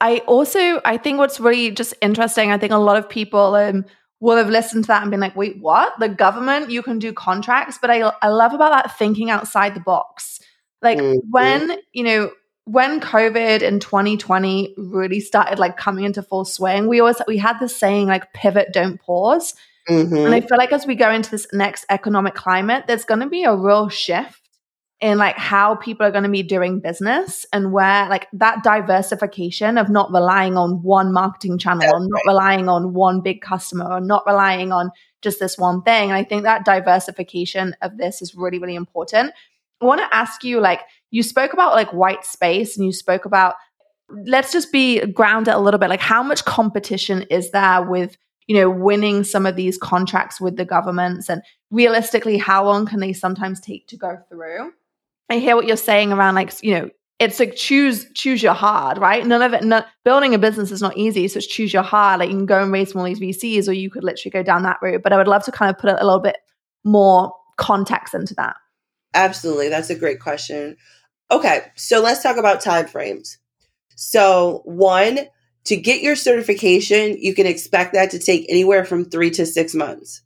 I 0.00 0.18
also, 0.28 0.80
I 0.84 0.96
think 0.96 1.18
what's 1.18 1.40
really 1.40 1.72
just 1.72 1.92
interesting, 2.00 2.52
I 2.52 2.58
think 2.58 2.72
a 2.72 2.78
lot 2.78 2.96
of 2.96 3.08
people 3.08 3.56
um, 3.56 3.84
will 4.20 4.36
have 4.36 4.48
listened 4.48 4.84
to 4.84 4.88
that 4.88 5.02
and 5.02 5.10
been 5.10 5.18
like, 5.18 5.34
wait, 5.34 5.58
what? 5.58 5.92
The 5.98 6.08
government, 6.08 6.70
you 6.70 6.84
can 6.84 7.00
do 7.00 7.12
contracts. 7.12 7.78
But 7.82 7.90
I, 7.90 8.12
I 8.22 8.28
love 8.28 8.54
about 8.54 8.70
that 8.70 8.96
thinking 8.96 9.28
outside 9.28 9.74
the 9.74 9.80
box 9.80 10.38
like 10.82 10.98
mm-hmm. 10.98 11.30
when, 11.30 11.78
you 11.92 12.04
know, 12.04 12.30
when 12.64 13.00
COVID 13.00 13.62
in 13.62 13.80
2020 13.80 14.74
really 14.76 15.20
started 15.20 15.58
like 15.58 15.76
coming 15.76 16.04
into 16.04 16.22
full 16.22 16.44
swing, 16.44 16.86
we 16.86 17.00
always 17.00 17.20
we 17.26 17.38
had 17.38 17.58
this 17.58 17.76
saying 17.76 18.06
like 18.06 18.32
pivot, 18.32 18.72
don't 18.72 19.00
pause. 19.00 19.54
Mm-hmm. 19.88 20.16
And 20.16 20.34
I 20.34 20.40
feel 20.40 20.58
like 20.58 20.72
as 20.72 20.86
we 20.86 20.94
go 20.94 21.10
into 21.10 21.30
this 21.30 21.46
next 21.52 21.84
economic 21.88 22.34
climate, 22.34 22.84
there's 22.86 23.04
going 23.04 23.20
to 23.20 23.28
be 23.28 23.44
a 23.44 23.54
real 23.54 23.88
shift 23.88 24.40
in 25.00 25.16
like 25.16 25.36
how 25.36 25.74
people 25.76 26.04
are 26.04 26.10
going 26.10 26.24
to 26.24 26.30
be 26.30 26.42
doing 26.42 26.78
business 26.78 27.46
and 27.52 27.72
where 27.72 28.06
like 28.08 28.28
that 28.34 28.62
diversification 28.62 29.78
of 29.78 29.88
not 29.88 30.12
relying 30.12 30.58
on 30.58 30.82
one 30.82 31.12
marketing 31.12 31.58
channel 31.58 31.88
or 31.92 32.00
not 32.00 32.20
relying 32.26 32.68
on 32.68 32.92
one 32.92 33.22
big 33.22 33.40
customer 33.40 33.90
or 33.90 34.00
not 34.00 34.22
relying 34.26 34.72
on 34.72 34.90
just 35.22 35.40
this 35.40 35.56
one 35.56 35.82
thing. 35.82 36.10
And 36.10 36.12
I 36.12 36.24
think 36.24 36.42
that 36.42 36.66
diversification 36.66 37.74
of 37.80 37.96
this 37.96 38.20
is 38.20 38.34
really, 38.34 38.58
really 38.58 38.74
important. 38.74 39.32
I 39.80 39.84
want 39.84 40.00
to 40.00 40.14
ask 40.14 40.44
you 40.44 40.60
like 40.60 40.80
you 41.10 41.22
spoke 41.22 41.52
about 41.52 41.74
like 41.74 41.92
white 41.92 42.24
space 42.24 42.76
and 42.76 42.86
you 42.86 42.92
spoke 42.92 43.24
about 43.24 43.54
let's 44.26 44.52
just 44.52 44.72
be 44.72 45.00
grounded 45.06 45.54
a 45.54 45.58
little 45.58 45.78
bit 45.78 45.88
like 45.88 46.00
how 46.00 46.22
much 46.22 46.44
competition 46.44 47.22
is 47.30 47.50
there 47.52 47.82
with 47.82 48.16
you 48.46 48.56
know 48.56 48.68
winning 48.68 49.24
some 49.24 49.46
of 49.46 49.56
these 49.56 49.78
contracts 49.78 50.40
with 50.40 50.56
the 50.56 50.64
governments? 50.64 51.28
And 51.28 51.42
realistically 51.70 52.38
how 52.38 52.64
long 52.64 52.86
can 52.86 53.00
they 53.00 53.12
sometimes 53.12 53.60
take 53.60 53.86
to 53.88 53.96
go 53.96 54.18
through? 54.28 54.72
I 55.28 55.38
hear 55.38 55.56
what 55.56 55.66
you're 55.66 55.76
saying 55.76 56.12
around 56.12 56.34
like 56.34 56.62
you 56.62 56.74
know 56.74 56.90
it's 57.18 57.38
like 57.38 57.54
choose 57.54 58.06
choose 58.14 58.42
your 58.42 58.54
hard 58.54 58.98
right? 58.98 59.26
None 59.26 59.42
of 59.42 59.52
it 59.54 59.64
no, 59.64 59.84
building 60.04 60.34
a 60.34 60.38
business 60.38 60.70
is 60.70 60.82
not 60.82 60.96
easy 60.96 61.28
so 61.28 61.38
it's 61.38 61.46
choose 61.46 61.72
your 61.72 61.82
hard. 61.82 62.20
Like 62.20 62.30
you 62.30 62.36
can 62.36 62.46
go 62.46 62.62
and 62.62 62.72
raise 62.72 62.94
all 62.94 63.04
these 63.04 63.20
vcs 63.20 63.68
or 63.68 63.72
you 63.72 63.90
could 63.90 64.04
literally 64.04 64.30
go 64.30 64.42
down 64.42 64.62
that 64.64 64.78
route. 64.82 65.02
But 65.02 65.12
i 65.12 65.16
would 65.16 65.28
love 65.28 65.44
to 65.44 65.52
kind 65.52 65.70
of 65.70 65.80
put 65.80 65.90
a 65.90 66.04
little 66.04 66.20
bit 66.20 66.36
more 66.84 67.32
context 67.56 68.14
into 68.14 68.34
that 68.34 68.56
Absolutely. 69.14 69.68
That's 69.68 69.90
a 69.90 69.98
great 69.98 70.20
question. 70.20 70.76
Okay, 71.30 71.62
so 71.76 72.00
let's 72.00 72.22
talk 72.22 72.36
about 72.36 72.60
time 72.60 72.86
frames. 72.86 73.38
So, 73.94 74.62
one, 74.64 75.20
to 75.64 75.76
get 75.76 76.02
your 76.02 76.16
certification, 76.16 77.16
you 77.20 77.34
can 77.34 77.46
expect 77.46 77.92
that 77.92 78.10
to 78.10 78.18
take 78.18 78.46
anywhere 78.48 78.84
from 78.84 79.04
three 79.04 79.30
to 79.32 79.46
six 79.46 79.74
months. 79.74 80.22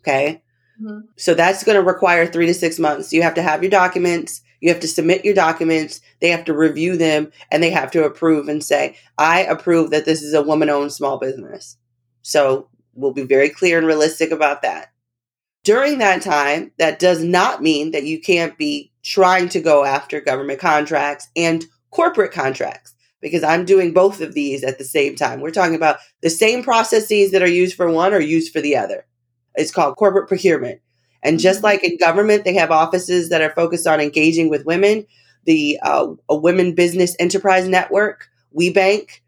Okay. 0.00 0.42
Mm-hmm. 0.80 1.00
So 1.16 1.34
that's 1.34 1.64
going 1.64 1.76
to 1.76 1.82
require 1.82 2.26
three 2.26 2.46
to 2.46 2.54
six 2.54 2.78
months. 2.78 3.12
You 3.12 3.22
have 3.22 3.34
to 3.34 3.42
have 3.42 3.62
your 3.62 3.70
documents. 3.70 4.40
You 4.60 4.70
have 4.70 4.80
to 4.80 4.88
submit 4.88 5.24
your 5.24 5.34
documents. 5.34 6.00
They 6.20 6.28
have 6.28 6.44
to 6.44 6.54
review 6.54 6.96
them 6.96 7.32
and 7.50 7.62
they 7.62 7.70
have 7.70 7.90
to 7.92 8.04
approve 8.04 8.48
and 8.48 8.62
say, 8.62 8.96
I 9.18 9.40
approve 9.40 9.90
that 9.90 10.04
this 10.04 10.22
is 10.22 10.34
a 10.34 10.42
woman 10.42 10.70
owned 10.70 10.92
small 10.92 11.18
business. 11.18 11.76
So 12.22 12.68
we'll 12.94 13.12
be 13.12 13.24
very 13.24 13.48
clear 13.48 13.78
and 13.78 13.86
realistic 13.86 14.30
about 14.30 14.62
that. 14.62 14.91
During 15.64 15.98
that 15.98 16.22
time, 16.22 16.72
that 16.78 16.98
does 16.98 17.22
not 17.22 17.62
mean 17.62 17.92
that 17.92 18.04
you 18.04 18.20
can't 18.20 18.58
be 18.58 18.90
trying 19.02 19.48
to 19.50 19.60
go 19.60 19.84
after 19.84 20.20
government 20.20 20.58
contracts 20.58 21.28
and 21.36 21.64
corporate 21.90 22.32
contracts 22.32 22.94
because 23.20 23.44
I'm 23.44 23.64
doing 23.64 23.92
both 23.92 24.20
of 24.20 24.34
these 24.34 24.64
at 24.64 24.78
the 24.78 24.84
same 24.84 25.14
time. 25.14 25.40
We're 25.40 25.52
talking 25.52 25.76
about 25.76 25.98
the 26.20 26.30
same 26.30 26.64
processes 26.64 27.30
that 27.30 27.42
are 27.42 27.48
used 27.48 27.76
for 27.76 27.88
one 27.90 28.12
are 28.12 28.20
used 28.20 28.52
for 28.52 28.60
the 28.60 28.76
other. 28.76 29.06
It's 29.54 29.70
called 29.70 29.96
corporate 29.96 30.28
procurement. 30.28 30.80
And 31.22 31.38
just 31.38 31.58
mm-hmm. 31.58 31.66
like 31.66 31.84
in 31.84 31.96
government, 31.98 32.44
they 32.44 32.54
have 32.54 32.72
offices 32.72 33.28
that 33.28 33.42
are 33.42 33.54
focused 33.54 33.86
on 33.86 34.00
engaging 34.00 34.50
with 34.50 34.66
women. 34.66 35.06
The 35.44 35.78
uh, 35.82 36.08
a 36.28 36.36
Women 36.36 36.74
Business 36.74 37.14
Enterprise 37.18 37.68
Network, 37.68 38.28
WBENC, 38.56 39.20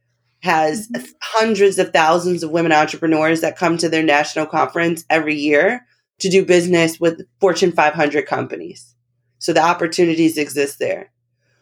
has 0.42 0.88
mm-hmm. 0.88 1.04
hundreds 1.22 1.78
of 1.78 1.92
thousands 1.92 2.42
of 2.42 2.50
women 2.50 2.72
entrepreneurs 2.72 3.40
that 3.42 3.56
come 3.56 3.78
to 3.78 3.88
their 3.88 4.02
national 4.02 4.46
conference 4.46 5.04
every 5.08 5.36
year 5.36 5.86
to 6.20 6.28
do 6.28 6.44
business 6.44 7.00
with 7.00 7.26
Fortune 7.40 7.72
500 7.72 8.26
companies. 8.26 8.94
So 9.38 9.52
the 9.52 9.62
opportunities 9.62 10.38
exist 10.38 10.78
there. 10.78 11.10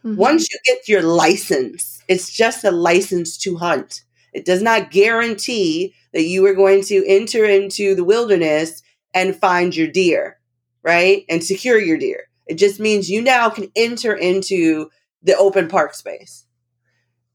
Mm-hmm. 0.05 0.17
Once 0.17 0.49
you 0.51 0.59
get 0.65 0.89
your 0.89 1.03
license, 1.03 2.03
it's 2.09 2.33
just 2.33 2.65
a 2.65 2.71
license 2.71 3.37
to 3.39 3.57
hunt. 3.57 4.03
It 4.33 4.45
does 4.45 4.63
not 4.63 4.91
guarantee 4.91 5.95
that 6.13 6.25
you 6.25 6.45
are 6.47 6.55
going 6.55 6.83
to 6.85 7.05
enter 7.07 7.45
into 7.45 7.95
the 7.95 8.05
wilderness 8.05 8.83
and 9.15 9.37
find 9.37 9.75
your 9.75 9.89
deer, 9.89 10.39
right? 10.83 11.25
And 11.29 11.45
secure 11.45 11.79
your 11.79 11.99
deer. 11.99 12.29
It 12.47 12.55
just 12.55 12.81
means 12.81 13.11
you 13.11 13.23
now 13.23 13.51
can 13.51 13.71
enter 13.77 14.15
into 14.15 14.91
the 15.23 15.37
open 15.37 15.69
park 15.69 15.95
space. 15.95 16.45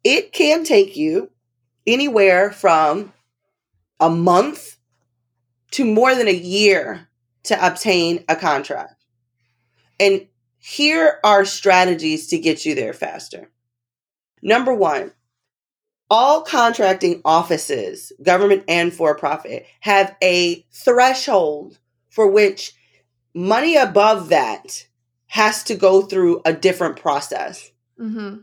It 0.04 0.32
can 0.32 0.64
take 0.64 0.96
you 0.96 1.32
anywhere 1.86 2.52
from 2.52 3.14
a 4.00 4.10
month 4.10 4.78
to 5.72 5.86
more 5.86 6.16
than 6.16 6.28
a 6.28 6.34
year 6.34 7.07
to 7.48 7.66
obtain 7.66 8.24
a 8.30 8.36
contract. 8.36 9.04
And 10.00 10.28
here 10.58 11.20
are 11.24 11.46
strategies 11.46 12.28
to 12.28 12.40
get 12.40 12.66
you 12.66 12.76
there 12.76 12.94
faster. 12.94 13.50
Number 14.42 14.74
one, 14.74 15.12
all 16.10 16.42
contracting 16.42 17.22
offices, 17.26 18.12
government 18.22 18.64
and 18.68 18.94
for 18.94 19.16
profit, 19.16 19.66
have 19.82 20.16
a 20.24 20.66
threshold 20.72 21.80
for 22.10 22.28
which 22.28 22.74
money 23.34 23.76
above 23.76 24.30
that 24.30 24.88
has 25.28 25.64
to 25.64 25.76
go 25.76 26.02
through 26.02 26.42
a 26.46 26.54
different 26.54 26.98
process. 26.98 27.72
Mm-hmm. 28.00 28.38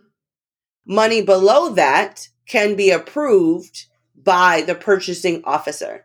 Money 0.86 1.22
below 1.22 1.70
that 1.74 2.28
can 2.46 2.76
be 2.76 2.90
approved 2.90 3.86
by 4.14 4.62
the 4.62 4.74
purchasing 4.74 5.42
officer. 5.44 6.04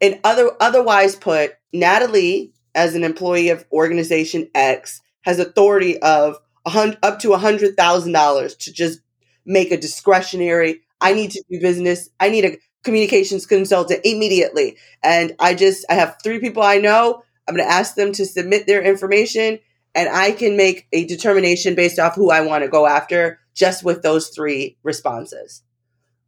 And 0.00 0.20
other 0.24 0.50
otherwise 0.60 1.16
put, 1.16 1.54
Natalie, 1.72 2.52
as 2.74 2.94
an 2.94 3.04
employee 3.04 3.48
of 3.50 3.64
organization 3.72 4.48
X, 4.54 5.00
has 5.22 5.38
authority 5.38 5.98
of 6.02 6.38
up 6.66 7.18
to 7.20 7.28
$100,000 7.28 8.58
to 8.58 8.72
just 8.72 9.00
make 9.44 9.72
a 9.72 9.76
discretionary, 9.76 10.80
I 11.00 11.14
need 11.14 11.32
to 11.32 11.42
do 11.50 11.60
business, 11.60 12.08
I 12.20 12.28
need 12.28 12.44
a 12.44 12.58
communications 12.84 13.46
consultant 13.46 14.00
immediately. 14.04 14.76
And 15.02 15.34
I 15.38 15.54
just, 15.54 15.84
I 15.88 15.94
have 15.94 16.16
three 16.22 16.38
people 16.40 16.62
I 16.62 16.78
know. 16.78 17.22
I'm 17.46 17.56
going 17.56 17.66
to 17.66 17.72
ask 17.72 17.94
them 17.94 18.12
to 18.12 18.26
submit 18.26 18.66
their 18.66 18.82
information 18.82 19.58
and 19.94 20.08
I 20.08 20.32
can 20.32 20.56
make 20.56 20.86
a 20.92 21.04
determination 21.04 21.74
based 21.74 21.98
off 21.98 22.14
who 22.14 22.30
I 22.30 22.40
want 22.40 22.64
to 22.64 22.68
go 22.68 22.86
after 22.86 23.40
just 23.54 23.84
with 23.84 24.02
those 24.02 24.28
three 24.28 24.78
responses. 24.82 25.62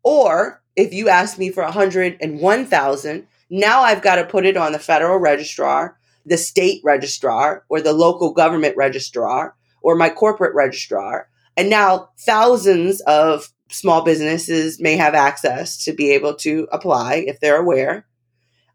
Or 0.03 0.63
if 0.77 0.93
you 0.93 1.09
ask 1.09 1.39
me 1.39 1.51
for 1.51 1.63
101,000, 1.63 3.27
now 3.55 3.83
I've 3.83 4.03
got 4.03 4.17
to 4.17 4.25
put 4.25 4.47
it 4.47 4.57
on 4.57 4.73
the 4.73 4.79
federal 4.81 5.19
registrar, 5.19 5.97
the 6.27 6.37
state 6.37 6.81
registrar, 6.83 7.65
or 7.69 7.81
the 7.81 7.93
local 7.93 8.33
government 8.33 8.77
registrar, 8.77 9.55
or 9.81 9.95
my 9.95 10.11
corporate 10.11 10.55
registrar. 10.55 11.29
And 11.57 11.71
now 11.71 12.11
thousands 12.19 13.01
of 13.03 13.49
small 13.71 14.03
businesses 14.03 14.81
may 14.81 14.97
have 14.97 15.15
access 15.15 15.85
to 15.85 15.93
be 15.93 16.11
able 16.11 16.35
to 16.37 16.67
apply 16.73 17.25
if 17.29 17.39
they're 17.39 17.61
aware. 17.61 18.07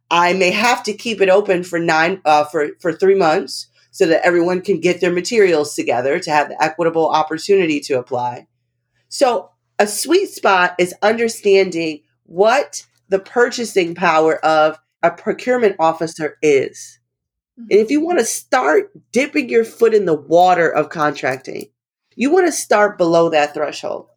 I 0.10 0.32
may 0.34 0.52
have 0.52 0.82
to 0.84 0.94
keep 0.94 1.20
it 1.20 1.30
open 1.30 1.64
for 1.64 1.78
nine 1.78 2.22
uh, 2.24 2.46
for 2.46 2.70
for 2.80 2.94
three 2.94 3.16
months 3.16 3.68
so 3.92 4.06
that 4.06 4.26
everyone 4.26 4.62
can 4.62 4.80
get 4.80 5.02
their 5.02 5.12
materials 5.12 5.76
together 5.76 6.20
to 6.20 6.32
have 6.32 6.48
the 6.48 6.64
equitable 6.64 7.10
opportunity 7.10 7.82
to 7.82 8.00
apply. 8.00 8.48
So 9.10 9.50
a 9.78 9.88
sweet 9.88 10.30
spot 10.30 10.76
is 10.80 10.94
understanding 11.02 12.02
what 12.24 12.86
the 13.10 13.20
purchasing 13.20 13.96
power 13.96 14.44
of 14.46 14.80
a 15.04 15.12
procurement 15.12 15.76
officer 15.80 16.38
is. 16.42 17.00
And 17.58 17.72
if 17.72 17.92
you 17.92 18.02
want 18.02 18.20
to 18.20 18.26
start 18.26 18.92
dipping 19.12 19.50
your 19.50 19.66
foot 19.66 19.94
in 19.94 20.06
the 20.06 20.16
water 20.16 20.70
of 20.70 20.90
contracting, 20.90 21.66
you 22.16 22.32
want 22.32 22.46
to 22.46 22.52
start 22.52 22.98
below 22.98 23.30
that 23.30 23.54
threshold. 23.54 24.08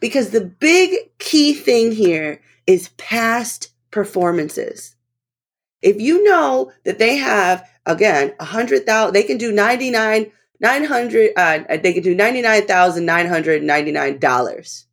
Because 0.00 0.30
the 0.30 0.44
big 0.44 0.96
key 1.18 1.54
thing 1.54 1.92
here 1.92 2.40
is 2.66 2.88
past 2.96 3.70
performances. 3.90 4.96
If 5.82 6.00
you 6.00 6.24
know 6.24 6.72
that 6.84 6.98
they 6.98 7.16
have, 7.16 7.68
again, 7.86 8.34
a 8.38 8.44
hundred 8.44 8.86
thousand, 8.86 9.14
they 9.14 9.24
can 9.24 9.38
do 9.38 9.52
99, 9.52 10.30
900, 10.60 11.32
uh, 11.36 11.58
they 11.82 11.92
can 11.92 12.02
do 12.02 12.16
$99,999 12.16 14.84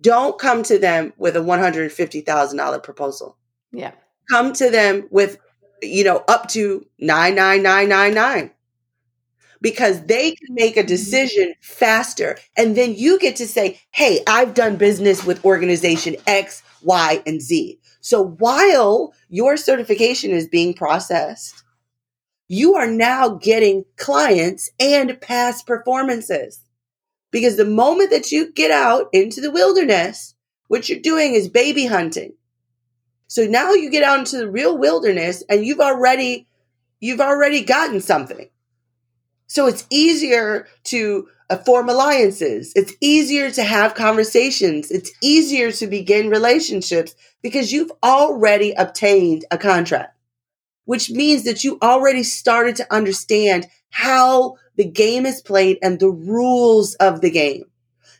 don't 0.00 0.38
come 0.38 0.62
to 0.64 0.78
them 0.78 1.12
with 1.16 1.36
a 1.36 1.40
$150,000 1.40 2.82
proposal. 2.82 3.36
Yeah. 3.72 3.92
Come 4.30 4.52
to 4.54 4.70
them 4.70 5.08
with, 5.10 5.38
you 5.82 6.04
know, 6.04 6.24
up 6.28 6.48
to 6.50 6.84
99999 6.98 8.50
because 9.60 10.04
they 10.06 10.32
can 10.32 10.54
make 10.54 10.76
a 10.76 10.80
mm-hmm. 10.80 10.88
decision 10.88 11.54
faster. 11.60 12.38
And 12.56 12.76
then 12.76 12.94
you 12.94 13.18
get 13.18 13.36
to 13.36 13.46
say, 13.46 13.80
hey, 13.90 14.20
I've 14.26 14.54
done 14.54 14.76
business 14.76 15.24
with 15.24 15.44
organization 15.44 16.16
X, 16.26 16.62
Y, 16.82 17.22
and 17.26 17.40
Z. 17.40 17.78
So 18.00 18.22
while 18.22 19.12
your 19.28 19.56
certification 19.56 20.30
is 20.30 20.48
being 20.48 20.74
processed, 20.74 21.64
you 22.48 22.74
are 22.76 22.90
now 22.90 23.30
getting 23.30 23.84
clients 23.96 24.70
and 24.80 25.20
past 25.20 25.66
performances. 25.66 26.60
Because 27.30 27.56
the 27.56 27.64
moment 27.64 28.10
that 28.10 28.32
you 28.32 28.52
get 28.52 28.70
out 28.70 29.08
into 29.12 29.40
the 29.40 29.50
wilderness, 29.50 30.34
what 30.68 30.88
you're 30.88 31.00
doing 31.00 31.34
is 31.34 31.48
baby 31.48 31.86
hunting. 31.86 32.34
So 33.26 33.44
now 33.44 33.72
you 33.72 33.90
get 33.90 34.02
out 34.02 34.20
into 34.20 34.38
the 34.38 34.50
real 34.50 34.78
wilderness 34.78 35.42
and 35.48 35.64
you've 35.64 35.80
already 35.80 36.46
you've 37.00 37.20
already 37.20 37.62
gotten 37.62 38.00
something. 38.00 38.48
So 39.46 39.66
it's 39.66 39.86
easier 39.90 40.66
to 40.84 41.28
uh, 41.50 41.56
form 41.58 41.88
alliances. 41.88 42.72
It's 42.74 42.92
easier 43.00 43.50
to 43.50 43.62
have 43.62 43.94
conversations. 43.94 44.90
It's 44.90 45.10
easier 45.22 45.72
to 45.72 45.86
begin 45.86 46.28
relationships 46.28 47.14
because 47.42 47.72
you've 47.72 47.92
already 48.02 48.72
obtained 48.72 49.44
a 49.50 49.56
contract, 49.58 50.16
which 50.84 51.10
means 51.10 51.44
that 51.44 51.64
you 51.64 51.78
already 51.80 52.22
started 52.22 52.76
to 52.76 52.94
understand 52.94 53.66
how 53.90 54.56
the 54.78 54.84
game 54.84 55.26
is 55.26 55.42
played 55.42 55.76
and 55.82 55.98
the 55.98 56.08
rules 56.08 56.94
of 56.94 57.20
the 57.20 57.30
game. 57.30 57.64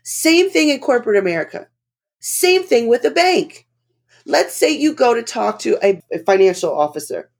Same 0.02 0.50
thing 0.50 0.68
in 0.68 0.80
corporate 0.80 1.16
America. 1.16 1.68
Same 2.18 2.64
thing 2.64 2.88
with 2.88 3.04
a 3.04 3.12
bank. 3.12 3.66
Let's 4.26 4.54
say 4.54 4.70
you 4.76 4.92
go 4.92 5.14
to 5.14 5.22
talk 5.22 5.60
to 5.60 5.78
a, 5.82 6.02
financial 6.26 6.76
officer. 6.76 7.30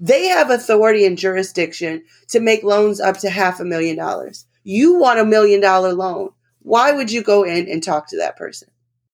They 0.00 0.26
have 0.28 0.50
authority 0.50 1.04
and 1.04 1.18
jurisdiction 1.18 2.04
to 2.28 2.40
make 2.40 2.64
loans 2.64 3.00
up 3.00 3.18
to 3.18 3.30
half 3.30 3.60
a 3.60 3.64
million 3.64 3.96
dollars. 3.96 4.46
You 4.64 4.94
want 4.94 5.20
a 5.20 5.26
million 5.26 5.60
dollar 5.60 5.92
loan. 5.92 6.30
Why 6.60 6.92
would 6.92 7.12
you 7.12 7.22
go 7.22 7.44
in 7.44 7.68
and 7.68 7.82
talk 7.82 8.08
to 8.08 8.16
that 8.16 8.38
person? 8.38 8.68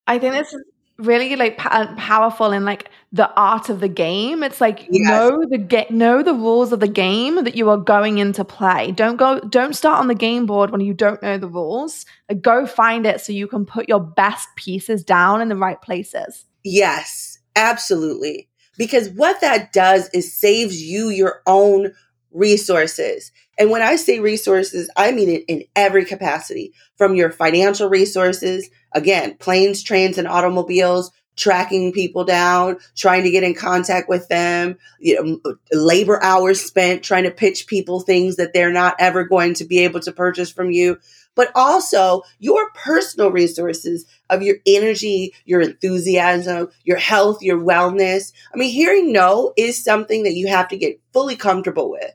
I 0.07 0.17
think 0.17 0.33
this 0.33 0.53
is 0.53 0.63
really 1.01 1.35
like 1.35 1.59
uh, 1.65 1.93
powerful 1.95 2.51
in 2.51 2.65
like 2.65 2.89
the 3.11 3.29
art 3.35 3.69
of 3.69 3.79
the 3.79 3.87
game. 3.87 4.43
It's 4.43 4.61
like 4.61 4.87
yes. 4.89 5.09
know 5.09 5.43
the 5.49 5.57
get 5.57 5.91
know 5.91 6.23
the 6.23 6.33
rules 6.33 6.71
of 6.71 6.79
the 6.79 6.87
game 6.87 7.43
that 7.43 7.55
you 7.55 7.69
are 7.69 7.77
going 7.77 8.17
into 8.17 8.45
play. 8.45 8.91
Don't 8.91 9.17
go 9.17 9.39
don't 9.39 9.75
start 9.75 9.99
on 9.99 10.07
the 10.07 10.15
game 10.15 10.45
board 10.45 10.71
when 10.71 10.81
you 10.81 10.93
don't 10.93 11.21
know 11.21 11.37
the 11.37 11.47
rules. 11.47 12.05
Like, 12.29 12.41
go 12.41 12.65
find 12.65 13.05
it 13.05 13.21
so 13.21 13.33
you 13.33 13.47
can 13.47 13.65
put 13.65 13.89
your 13.89 13.99
best 13.99 14.47
pieces 14.55 15.03
down 15.03 15.41
in 15.41 15.49
the 15.49 15.55
right 15.55 15.81
places. 15.81 16.45
Yes, 16.63 17.39
absolutely. 17.55 18.47
Because 18.77 19.09
what 19.09 19.41
that 19.41 19.73
does 19.73 20.09
is 20.13 20.33
saves 20.33 20.81
you 20.81 21.09
your 21.09 21.41
own 21.45 21.93
resources. 22.31 23.31
And 23.57 23.69
when 23.69 23.81
I 23.81 23.95
say 23.95 24.19
resources, 24.19 24.89
I 24.95 25.11
mean 25.11 25.29
it 25.29 25.43
in 25.47 25.65
every 25.75 26.05
capacity 26.05 26.73
from 26.95 27.15
your 27.15 27.31
financial 27.31 27.89
resources, 27.89 28.69
again, 28.93 29.35
planes, 29.37 29.83
trains, 29.83 30.17
and 30.17 30.27
automobiles, 30.27 31.11
tracking 31.37 31.91
people 31.91 32.23
down, 32.23 32.77
trying 32.95 33.23
to 33.23 33.31
get 33.31 33.43
in 33.43 33.53
contact 33.53 34.09
with 34.09 34.27
them, 34.27 34.77
you 34.99 35.39
know, 35.43 35.55
labor 35.71 36.21
hours 36.21 36.61
spent 36.61 37.03
trying 37.03 37.23
to 37.23 37.31
pitch 37.31 37.67
people 37.67 38.01
things 38.01 38.35
that 38.35 38.53
they're 38.53 38.71
not 38.71 38.95
ever 38.99 39.23
going 39.23 39.53
to 39.55 39.65
be 39.65 39.79
able 39.79 39.99
to 40.01 40.11
purchase 40.11 40.51
from 40.51 40.71
you, 40.71 40.97
but 41.35 41.49
also 41.55 42.21
your 42.39 42.69
personal 42.71 43.31
resources 43.31 44.05
of 44.29 44.41
your 44.43 44.57
energy, 44.67 45.33
your 45.45 45.61
enthusiasm, 45.61 46.69
your 46.83 46.97
health, 46.97 47.41
your 47.41 47.57
wellness. 47.57 48.33
I 48.53 48.57
mean, 48.57 48.71
hearing 48.71 49.11
no 49.11 49.53
is 49.57 49.83
something 49.83 50.23
that 50.23 50.35
you 50.35 50.47
have 50.47 50.67
to 50.67 50.77
get 50.77 50.99
fully 51.13 51.37
comfortable 51.37 51.89
with, 51.89 52.13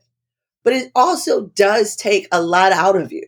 but 0.63 0.75
it 0.75 0.93
also 0.95 1.47
does 1.47 1.97
take 1.97 2.29
a 2.31 2.43
lot 2.43 2.73
out 2.73 2.97
of 2.97 3.13
you. 3.13 3.26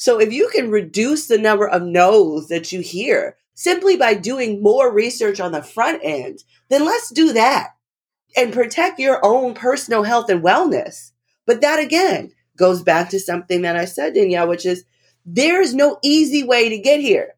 So 0.00 0.18
if 0.18 0.32
you 0.32 0.48
can 0.48 0.70
reduce 0.70 1.26
the 1.26 1.36
number 1.36 1.68
of 1.68 1.82
no's 1.82 2.48
that 2.48 2.72
you 2.72 2.80
hear, 2.80 3.36
simply 3.52 3.98
by 3.98 4.14
doing 4.14 4.62
more 4.62 4.90
research 4.90 5.40
on 5.40 5.52
the 5.52 5.62
front 5.62 6.00
end, 6.02 6.42
then 6.70 6.86
let's 6.86 7.10
do 7.10 7.34
that 7.34 7.72
and 8.34 8.50
protect 8.50 8.98
your 8.98 9.22
own 9.22 9.52
personal 9.52 10.02
health 10.02 10.30
and 10.30 10.42
wellness. 10.42 11.12
But 11.46 11.60
that 11.60 11.80
again 11.80 12.32
goes 12.56 12.82
back 12.82 13.10
to 13.10 13.20
something 13.20 13.60
that 13.60 13.76
I 13.76 13.84
said, 13.84 14.14
Danielle, 14.14 14.48
which 14.48 14.64
is 14.64 14.86
there's 15.26 15.74
no 15.74 15.98
easy 16.02 16.44
way 16.44 16.70
to 16.70 16.78
get 16.78 17.00
here. 17.00 17.34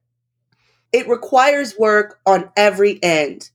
It 0.93 1.09
requires 1.09 1.77
work 1.77 2.21
on 2.25 2.49
every 2.57 3.03
end. 3.03 3.51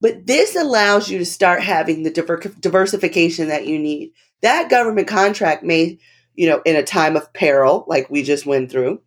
But 0.00 0.26
this 0.26 0.56
allows 0.56 1.08
you 1.08 1.18
to 1.18 1.24
start 1.24 1.62
having 1.62 2.02
the 2.02 2.10
diver- 2.10 2.42
diversification 2.58 3.50
that 3.50 3.68
you 3.68 3.78
need. 3.78 4.14
That 4.40 4.68
government 4.68 5.06
contract 5.06 5.62
may, 5.62 6.00
you 6.34 6.48
know, 6.48 6.62
in 6.64 6.76
a 6.76 6.82
time 6.82 7.16
of 7.16 7.32
peril, 7.32 7.84
like 7.86 8.10
we 8.10 8.22
just 8.22 8.46
went 8.46 8.70
through, 8.70 9.00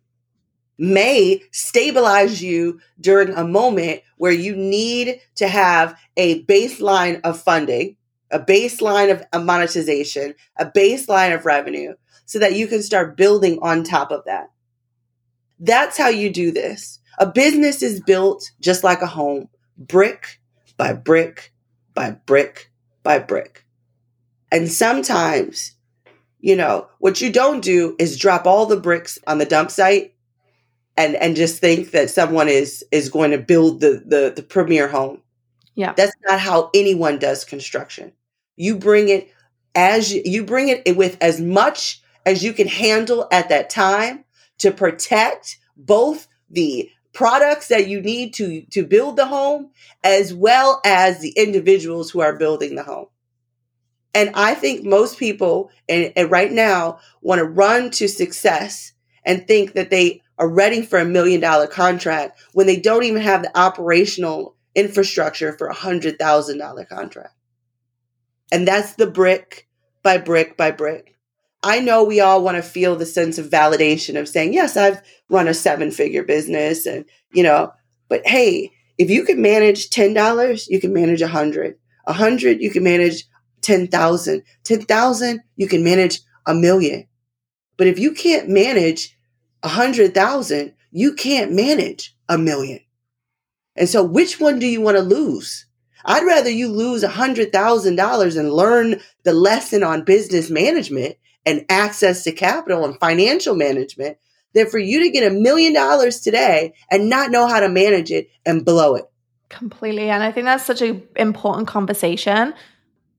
may 0.78 1.42
stabilize 1.52 2.42
you 2.42 2.80
during 3.00 3.30
a 3.30 3.46
moment 3.46 4.02
where 4.16 4.32
you 4.32 4.54
need 4.54 5.20
to 5.36 5.48
have 5.48 5.98
a 6.16 6.42
baseline 6.44 7.20
of 7.22 7.40
funding, 7.40 7.96
a 8.30 8.38
baseline 8.38 9.10
of 9.10 9.24
a 9.32 9.40
monetization, 9.40 10.34
a 10.58 10.66
baseline 10.66 11.34
of 11.34 11.46
revenue, 11.46 11.94
so 12.26 12.38
that 12.38 12.54
you 12.54 12.66
can 12.66 12.82
start 12.82 13.16
building 13.16 13.58
on 13.62 13.84
top 13.84 14.10
of 14.10 14.24
that. 14.26 14.50
That's 15.58 15.96
how 15.96 16.08
you 16.08 16.30
do 16.30 16.50
this. 16.50 16.98
A 17.18 17.26
business 17.26 17.82
is 17.82 18.00
built 18.00 18.50
just 18.60 18.84
like 18.84 19.00
a 19.00 19.06
home, 19.06 19.48
brick 19.78 20.40
by 20.76 20.92
brick 20.92 21.52
by 21.94 22.10
brick 22.10 22.70
by 23.02 23.18
brick. 23.18 23.64
And 24.52 24.70
sometimes, 24.70 25.75
you 26.46 26.54
know, 26.54 26.86
what 27.00 27.20
you 27.20 27.32
don't 27.32 27.60
do 27.60 27.96
is 27.98 28.16
drop 28.16 28.46
all 28.46 28.66
the 28.66 28.78
bricks 28.78 29.18
on 29.26 29.38
the 29.38 29.44
dump 29.44 29.68
site 29.68 30.14
and 30.96 31.16
and 31.16 31.34
just 31.34 31.60
think 31.60 31.90
that 31.90 32.08
someone 32.08 32.48
is 32.48 32.84
is 32.92 33.08
going 33.08 33.32
to 33.32 33.38
build 33.38 33.80
the 33.80 34.00
the, 34.06 34.32
the 34.36 34.44
premier 34.44 34.86
home. 34.86 35.20
Yeah. 35.74 35.92
That's 35.96 36.14
not 36.24 36.38
how 36.38 36.70
anyone 36.72 37.18
does 37.18 37.44
construction. 37.44 38.12
You 38.54 38.76
bring 38.76 39.08
it 39.08 39.28
as 39.74 40.14
you, 40.14 40.22
you 40.24 40.44
bring 40.44 40.68
it 40.68 40.96
with 40.96 41.18
as 41.20 41.40
much 41.40 42.00
as 42.24 42.44
you 42.44 42.52
can 42.52 42.68
handle 42.68 43.26
at 43.32 43.48
that 43.48 43.68
time 43.68 44.24
to 44.58 44.70
protect 44.70 45.58
both 45.76 46.28
the 46.48 46.88
products 47.12 47.66
that 47.68 47.88
you 47.88 48.00
need 48.00 48.34
to 48.34 48.62
to 48.70 48.86
build 48.86 49.16
the 49.16 49.26
home 49.26 49.70
as 50.04 50.32
well 50.32 50.80
as 50.84 51.18
the 51.18 51.30
individuals 51.30 52.08
who 52.08 52.20
are 52.20 52.38
building 52.38 52.76
the 52.76 52.84
home. 52.84 53.06
And 54.14 54.30
I 54.34 54.54
think 54.54 54.84
most 54.84 55.18
people 55.18 55.70
and, 55.88 56.12
and 56.16 56.30
right 56.30 56.50
now 56.50 57.00
want 57.20 57.38
to 57.38 57.44
run 57.44 57.90
to 57.92 58.08
success 58.08 58.92
and 59.24 59.46
think 59.46 59.74
that 59.74 59.90
they 59.90 60.22
are 60.38 60.48
ready 60.48 60.82
for 60.82 60.98
a 60.98 61.04
million 61.04 61.40
dollar 61.40 61.66
contract 61.66 62.40
when 62.52 62.66
they 62.66 62.78
don't 62.78 63.04
even 63.04 63.22
have 63.22 63.42
the 63.42 63.58
operational 63.58 64.56
infrastructure 64.74 65.56
for 65.56 65.66
a 65.66 65.74
hundred 65.74 66.18
thousand 66.18 66.58
dollar 66.58 66.84
contract. 66.84 67.34
And 68.52 68.66
that's 68.66 68.94
the 68.94 69.06
brick 69.06 69.66
by 70.02 70.18
brick 70.18 70.56
by 70.56 70.70
brick. 70.70 71.16
I 71.62 71.80
know 71.80 72.04
we 72.04 72.20
all 72.20 72.44
want 72.44 72.56
to 72.58 72.62
feel 72.62 72.94
the 72.94 73.06
sense 73.06 73.38
of 73.38 73.50
validation 73.50 74.18
of 74.18 74.28
saying, 74.28 74.52
yes, 74.52 74.76
I've 74.76 75.02
run 75.28 75.48
a 75.48 75.54
seven 75.54 75.90
figure 75.90 76.22
business 76.22 76.86
and, 76.86 77.04
you 77.32 77.42
know, 77.42 77.72
but 78.08 78.24
hey, 78.24 78.70
if 78.98 79.10
you 79.10 79.24
can 79.24 79.42
manage 79.42 79.90
$10, 79.90 80.66
you 80.68 80.80
can 80.80 80.92
manage 80.92 81.22
a 81.22 81.28
hundred. 81.28 81.76
A 82.06 82.12
hundred, 82.12 82.60
you 82.60 82.70
can 82.70 82.84
manage 82.84 83.24
10,000. 83.66 84.42
10,000, 84.62 85.42
you 85.56 85.66
can 85.66 85.82
manage 85.82 86.20
a 86.46 86.54
million. 86.54 87.08
But 87.76 87.88
if 87.88 87.98
you 87.98 88.12
can't 88.12 88.48
manage 88.48 89.18
a 89.64 89.68
hundred 89.68 90.14
thousand, 90.14 90.74
you 90.92 91.14
can't 91.14 91.52
manage 91.52 92.16
a 92.28 92.38
million. 92.38 92.80
And 93.74 93.88
so 93.88 94.04
which 94.04 94.38
one 94.38 94.60
do 94.60 94.66
you 94.66 94.80
want 94.80 94.96
to 94.96 95.02
lose? 95.02 95.66
I'd 96.04 96.24
rather 96.24 96.48
you 96.48 96.68
lose 96.68 97.02
a 97.02 97.08
hundred 97.08 97.52
thousand 97.52 97.96
dollars 97.96 98.36
and 98.36 98.52
learn 98.52 99.00
the 99.24 99.32
lesson 99.32 99.82
on 99.82 100.04
business 100.04 100.48
management 100.48 101.16
and 101.44 101.66
access 101.68 102.22
to 102.24 102.32
capital 102.32 102.84
and 102.84 102.98
financial 103.00 103.56
management 103.56 104.16
than 104.54 104.70
for 104.70 104.78
you 104.78 105.00
to 105.00 105.10
get 105.10 105.30
a 105.30 105.34
million 105.34 105.74
dollars 105.74 106.20
today 106.20 106.72
and 106.88 107.10
not 107.10 107.32
know 107.32 107.48
how 107.48 107.58
to 107.58 107.68
manage 107.68 108.12
it 108.12 108.28
and 108.46 108.64
blow 108.64 108.94
it. 108.94 109.04
Completely. 109.48 110.08
And 110.08 110.22
I 110.22 110.30
think 110.30 110.44
that's 110.44 110.64
such 110.64 110.82
an 110.82 111.02
important 111.16 111.66
conversation 111.66 112.54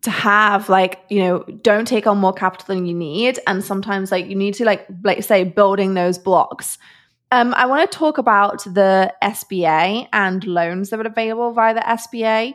to 0.08 0.12
have 0.12 0.70
like 0.70 1.02
you 1.10 1.20
know 1.20 1.40
don't 1.62 1.86
take 1.86 2.08
on 2.08 2.18
more 2.18 2.32
capital 2.32 2.74
than 2.74 2.86
you 2.86 2.94
need. 2.94 3.40
And 3.46 3.64
sometimes 3.64 4.10
like 4.10 4.28
you 4.28 4.36
need 4.36 4.54
to 4.56 4.64
like 4.64 4.88
like 5.04 5.22
say 5.22 5.44
building 5.44 5.94
those 5.94 6.18
blocks. 6.18 6.78
Um 7.32 7.54
i 7.56 7.66
want 7.66 7.92
to 7.92 7.98
talk 7.98 8.18
about 8.18 8.64
the 8.64 9.14
sba 9.22 10.08
and 10.14 10.46
loans 10.46 10.90
that 10.90 11.00
are 11.02 11.08
available 11.08 11.52
via 11.52 11.74
the 11.74 11.82
sba 11.82 12.54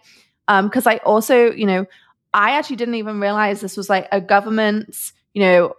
um 0.49 0.69
because 0.69 0.87
i 0.87 0.97
also 1.05 1.51
you 1.51 1.67
know 1.67 1.85
i 2.33 2.53
actually 2.53 2.77
didn't 2.77 2.95
even 2.95 3.21
realize 3.21 3.61
this 3.61 3.77
was 3.77 3.91
like 3.91 4.09
a 4.13 4.19
government's 4.19 5.13
you 5.35 5.43
know 5.43 5.75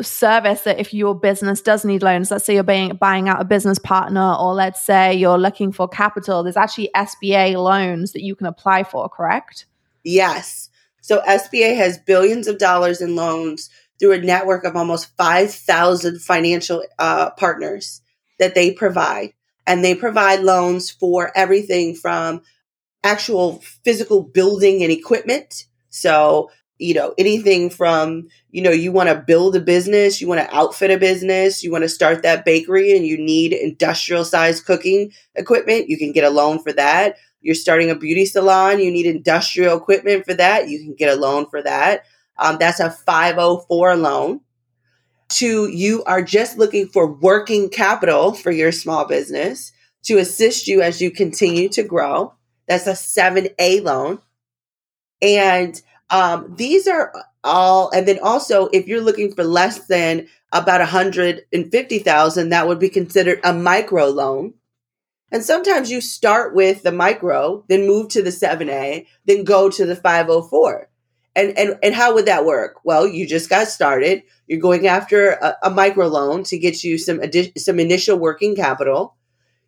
service 0.00 0.62
that 0.62 0.80
if 0.80 0.94
your 0.94 1.14
business 1.14 1.60
does 1.60 1.84
need 1.84 2.02
loans 2.02 2.30
let's 2.30 2.46
say 2.46 2.54
you're 2.54 2.62
buying, 2.62 2.96
buying 2.96 3.28
out 3.28 3.42
a 3.42 3.44
business 3.44 3.78
partner 3.78 4.34
or 4.40 4.54
let's 4.54 4.82
say 4.82 5.12
you're 5.12 5.36
looking 5.36 5.70
for 5.70 5.86
capital 5.86 6.42
there's 6.42 6.56
actually 6.56 6.88
sba 6.96 7.62
loans 7.62 8.12
that 8.12 8.22
you 8.22 8.34
can 8.34 8.46
apply 8.46 8.84
for 8.84 9.06
correct? 9.10 9.66
Yes 10.02 10.69
so 11.00 11.20
SBA 11.26 11.76
has 11.76 11.98
billions 11.98 12.46
of 12.46 12.58
dollars 12.58 13.00
in 13.00 13.16
loans 13.16 13.70
through 13.98 14.12
a 14.12 14.18
network 14.18 14.64
of 14.64 14.76
almost 14.76 15.14
5,000 15.16 16.20
financial 16.20 16.84
uh, 16.98 17.30
partners 17.30 18.00
that 18.38 18.54
they 18.54 18.72
provide. 18.72 19.34
And 19.66 19.84
they 19.84 19.94
provide 19.94 20.40
loans 20.40 20.90
for 20.90 21.30
everything 21.36 21.94
from 21.94 22.42
actual 23.04 23.62
physical 23.84 24.22
building 24.22 24.82
and 24.82 24.90
equipment. 24.90 25.66
So, 25.90 26.50
you 26.78 26.94
know, 26.94 27.14
anything 27.18 27.68
from, 27.68 28.28
you 28.50 28.62
know, 28.62 28.70
you 28.70 28.90
want 28.90 29.10
to 29.10 29.14
build 29.14 29.54
a 29.54 29.60
business, 29.60 30.20
you 30.20 30.28
want 30.28 30.40
to 30.40 30.56
outfit 30.56 30.90
a 30.90 30.96
business, 30.96 31.62
you 31.62 31.70
want 31.70 31.82
to 31.82 31.88
start 31.88 32.22
that 32.22 32.44
bakery 32.44 32.96
and 32.96 33.06
you 33.06 33.18
need 33.18 33.52
industrial 33.52 34.24
size 34.24 34.60
cooking 34.62 35.12
equipment, 35.34 35.88
you 35.88 35.98
can 35.98 36.12
get 36.12 36.24
a 36.24 36.30
loan 36.30 36.58
for 36.58 36.72
that 36.72 37.16
you're 37.40 37.54
starting 37.54 37.90
a 37.90 37.94
beauty 37.94 38.26
salon, 38.26 38.80
you 38.80 38.90
need 38.90 39.06
industrial 39.06 39.76
equipment 39.76 40.24
for 40.24 40.34
that, 40.34 40.68
you 40.68 40.78
can 40.78 40.94
get 40.94 41.16
a 41.16 41.20
loan 41.20 41.46
for 41.48 41.62
that. 41.62 42.04
Um, 42.38 42.56
that's 42.58 42.80
a 42.80 42.90
504 42.90 43.96
loan. 43.96 44.40
Two, 45.28 45.68
you 45.68 46.02
are 46.04 46.22
just 46.22 46.58
looking 46.58 46.88
for 46.88 47.12
working 47.12 47.68
capital 47.68 48.34
for 48.34 48.50
your 48.50 48.72
small 48.72 49.06
business 49.06 49.72
to 50.04 50.18
assist 50.18 50.66
you 50.66 50.82
as 50.82 51.00
you 51.00 51.10
continue 51.10 51.68
to 51.68 51.82
grow. 51.82 52.34
That's 52.66 52.86
a 52.86 52.92
7A 52.92 53.82
loan. 53.82 54.20
And 55.22 55.80
um, 56.08 56.54
these 56.56 56.88
are 56.88 57.12
all, 57.44 57.90
and 57.90 58.08
then 58.08 58.18
also 58.22 58.68
if 58.72 58.86
you're 58.86 59.00
looking 59.00 59.34
for 59.34 59.44
less 59.44 59.86
than 59.86 60.28
about 60.52 60.80
150,000, 60.80 62.48
that 62.48 62.66
would 62.66 62.78
be 62.78 62.88
considered 62.88 63.40
a 63.44 63.52
micro 63.52 64.06
loan. 64.06 64.54
And 65.32 65.44
sometimes 65.44 65.90
you 65.90 66.00
start 66.00 66.54
with 66.54 66.82
the 66.82 66.92
micro, 66.92 67.64
then 67.68 67.86
move 67.86 68.08
to 68.10 68.22
the 68.22 68.30
7A, 68.30 69.06
then 69.26 69.44
go 69.44 69.70
to 69.70 69.86
the 69.86 69.94
504. 69.94 70.88
And, 71.36 71.56
and, 71.56 71.78
and 71.82 71.94
how 71.94 72.14
would 72.14 72.26
that 72.26 72.44
work? 72.44 72.80
Well, 72.84 73.06
you 73.06 73.26
just 73.26 73.48
got 73.48 73.68
started. 73.68 74.24
You're 74.48 74.60
going 74.60 74.88
after 74.88 75.30
a, 75.30 75.56
a 75.64 75.70
micro 75.70 76.08
loan 76.08 76.42
to 76.44 76.58
get 76.58 76.82
you 76.82 76.98
some 76.98 77.20
adi- 77.20 77.52
some 77.56 77.78
initial 77.78 78.18
working 78.18 78.56
capital. 78.56 79.14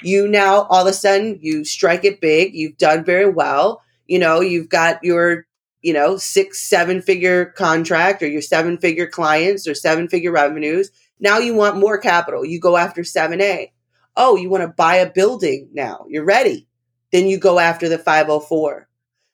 You 0.03 0.27
now 0.27 0.63
all 0.63 0.83
of 0.83 0.89
a 0.89 0.93
sudden 0.93 1.39
you 1.41 1.65
strike 1.65 2.05
it 2.05 2.21
big. 2.21 2.55
You've 2.55 2.79
done 2.79 3.05
very 3.05 3.31
well. 3.31 3.81
You 4.09 4.19
know, 4.19 4.41
you've 4.41 4.69
got 4.69 5.05
your 5.05 5.47
you 5.83 5.93
know 5.93 6.17
six 6.17 6.61
seven 6.69 7.01
figure 7.01 7.47
contract 7.47 8.25
or 8.25 8.27
your 8.27 8.43
seven 8.43 8.77
figure 8.77 9.07
clients 9.07 9.69
or 9.69 9.75
seven 9.77 10.09
figure 10.09 10.33
revenues. 10.33 10.91
Now 11.21 11.39
you 11.39 11.55
want 11.55 11.77
more 11.77 11.99
capital. 11.99 12.45
You 12.45 12.59
go 12.59 12.77
after 12.77 13.03
7A 13.03 13.71
Oh, 14.17 14.37
you 14.37 14.51
want 14.51 14.63
to 14.63 14.69
buy 14.69 14.97
a 14.97 15.11
building 15.11 15.69
now. 15.73 16.05
You're 16.09 16.25
ready. 16.25 16.67
Then 17.13 17.27
you 17.27 17.39
go 17.39 17.59
after 17.59 17.89
the 17.89 17.99
504. 17.99 18.89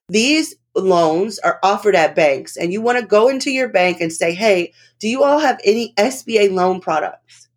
These 0.08 0.54
loans 0.74 1.38
are 1.40 1.58
offered 1.62 1.94
at 1.94 2.14
banks 2.14 2.56
and 2.56 2.72
you 2.72 2.80
want 2.80 2.98
to 2.98 3.06
go 3.06 3.28
into 3.28 3.50
your 3.50 3.68
bank 3.68 4.00
and 4.00 4.12
say, 4.12 4.34
Hey, 4.34 4.72
do 4.98 5.08
you 5.08 5.22
all 5.22 5.38
have 5.38 5.60
any 5.64 5.92
SBA 5.94 6.52
loan 6.52 6.80
products? 6.80 7.48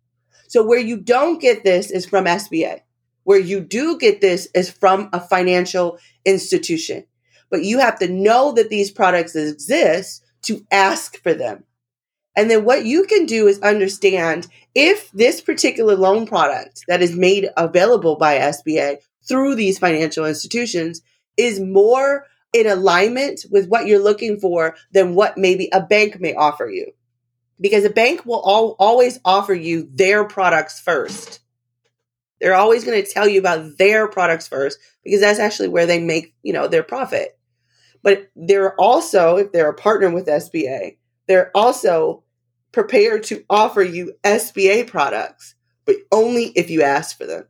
So 0.48 0.64
where 0.64 0.80
you 0.80 0.98
don't 0.98 1.40
get 1.40 1.64
this 1.64 1.90
is 1.90 2.04
from 2.04 2.26
SBA. 2.26 2.80
Where 3.24 3.38
you 3.38 3.60
do 3.60 3.98
get 3.98 4.20
this 4.20 4.48
is 4.54 4.70
from 4.70 5.08
a 5.12 5.20
financial 5.20 5.98
institution. 6.24 7.04
But 7.50 7.64
you 7.64 7.78
have 7.78 7.98
to 8.00 8.08
know 8.08 8.52
that 8.52 8.68
these 8.68 8.90
products 8.90 9.36
exist 9.36 10.24
to 10.42 10.64
ask 10.70 11.16
for 11.22 11.32
them. 11.32 11.64
And 12.34 12.50
then 12.50 12.64
what 12.64 12.84
you 12.84 13.04
can 13.04 13.26
do 13.26 13.46
is 13.46 13.60
understand 13.60 14.48
if 14.74 15.10
this 15.12 15.40
particular 15.40 15.96
loan 15.96 16.26
product 16.26 16.84
that 16.88 17.02
is 17.02 17.14
made 17.14 17.50
available 17.56 18.16
by 18.16 18.38
SBA 18.38 18.98
through 19.28 19.54
these 19.54 19.78
financial 19.78 20.24
institutions 20.24 21.02
is 21.36 21.60
more 21.60 22.26
in 22.52 22.66
alignment 22.66 23.44
with 23.50 23.68
what 23.68 23.86
you're 23.86 24.02
looking 24.02 24.38
for 24.38 24.76
than 24.92 25.14
what 25.14 25.38
maybe 25.38 25.68
a 25.72 25.80
bank 25.80 26.20
may 26.20 26.34
offer 26.34 26.68
you. 26.68 26.92
Because 27.60 27.84
a 27.84 27.90
bank 27.90 28.26
will 28.26 28.40
always 28.78 29.20
offer 29.24 29.54
you 29.54 29.88
their 29.92 30.24
products 30.24 30.80
first. 30.80 31.40
They're 32.40 32.56
always 32.56 32.84
going 32.84 33.00
to 33.02 33.08
tell 33.08 33.28
you 33.28 33.38
about 33.38 33.78
their 33.78 34.08
products 34.08 34.48
first 34.48 34.78
because 35.04 35.20
that's 35.20 35.38
actually 35.38 35.68
where 35.68 35.86
they 35.86 36.00
make, 36.00 36.34
you 36.42 36.52
know, 36.52 36.66
their 36.66 36.82
profit. 36.82 37.38
But 38.02 38.30
they're 38.34 38.74
also, 38.80 39.36
if 39.36 39.52
they're 39.52 39.70
a 39.70 39.74
partner 39.74 40.10
with 40.10 40.26
SBA, 40.26 40.96
they're 41.26 41.50
also 41.54 42.22
prepared 42.72 43.22
to 43.24 43.44
offer 43.50 43.82
you 43.82 44.14
SBA 44.24 44.86
products, 44.86 45.54
but 45.84 45.96
only 46.10 46.46
if 46.56 46.70
you 46.70 46.82
ask 46.82 47.16
for 47.16 47.26
them. 47.26 47.46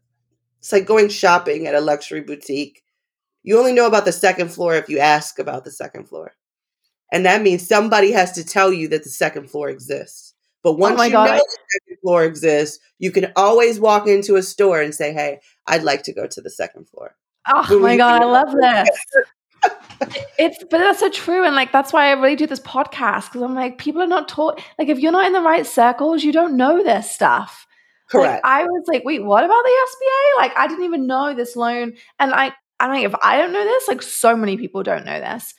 It's 0.59 0.73
like 0.73 0.87
going 0.87 1.09
shopping 1.09 1.67
at 1.67 1.75
a 1.75 1.81
luxury 1.81 2.21
boutique. 2.21 2.83
You 3.43 3.59
only 3.59 3.73
know 3.73 3.87
about 3.87 4.05
the 4.05 4.13
second 4.13 4.49
floor 4.51 4.75
if 4.75 4.89
you 4.89 4.99
ask 4.99 5.39
about 5.39 5.65
the 5.65 5.71
second 5.71 6.09
floor. 6.09 6.33
And 7.13 7.27
that 7.27 7.43
means 7.43 7.67
somebody 7.67 8.13
has 8.13 8.33
to 8.33 8.45
tell 8.45 8.73
you 8.73 8.89
that 8.89 9.03
the 9.03 9.11
second 9.11 9.51
floor 9.51 9.69
exists. 9.69 10.35
But 10.63 10.71
oh 10.71 10.77
once 10.77 11.01
oh 11.01 11.05
you 11.05 11.11
God. 11.11 11.27
know 11.27 11.37
the 11.37 11.59
second 11.73 12.01
floor 12.01 12.25
exists, 12.25 12.79
you 12.99 13.11
can 13.11 13.33
always 13.35 13.81
walk 13.81 14.07
into 14.07 14.37
a 14.37 14.43
store 14.43 14.81
and 14.81 14.95
say, 14.95 15.13
Hey, 15.13 15.41
I'd 15.67 15.83
like 15.83 16.05
to 16.05 16.13
go 16.13 16.27
to 16.27 16.41
the 16.41 16.51
second 16.51 16.89
floor. 16.89 17.17
Oh 17.53 17.81
my 17.81 17.97
God, 17.97 18.23
I 18.23 18.25
love 18.25 18.53
this. 18.53 18.89
It's 20.39 20.59
but 20.71 20.79
that's 20.79 21.01
so 21.01 21.11
true 21.11 21.45
and 21.45 21.55
like 21.55 21.71
that's 21.71 21.93
why 21.93 22.09
i 22.09 22.13
really 22.13 22.37
do 22.37 22.47
this 22.47 22.61
podcast 22.61 23.27
because 23.27 23.43
i'm 23.43 23.55
like 23.55 23.79
people 23.79 24.03
are 24.03 24.07
not 24.07 24.29
taught 24.29 24.61
like 24.79 24.89
if 24.89 24.99
you're 24.99 25.13
not 25.13 25.27
in 25.27 25.33
the 25.33 25.41
right 25.41 25.67
circles 25.67 26.25
you 26.25 26.33
don't 26.33 26.57
know 26.57 26.83
this 26.83 27.11
stuff. 27.11 27.67
Correct. 28.11 28.45
Like, 28.45 28.45
i 28.45 28.65
was 28.65 28.85
like 28.89 29.05
wait 29.05 29.25
what 29.25 29.45
about 29.45 29.63
the 29.63 29.71
sba 29.71 30.43
like 30.43 30.57
i 30.57 30.67
didn't 30.67 30.85
even 30.85 31.07
know 31.07 31.35
this 31.35 31.57
loan 31.57 31.95
and 32.19 32.35
i 32.35 32.53
i 32.81 32.87
don't 32.87 32.97
know 32.97 33.09
if 33.09 33.15
i 33.23 33.39
don't 33.39 33.53
know 33.53 33.65
this 33.65 33.89
like 33.89 34.03
so 34.03 34.37
many 34.37 34.57
people 34.57 34.83
don't 34.83 35.05
know 35.05 35.21
this. 35.21 35.55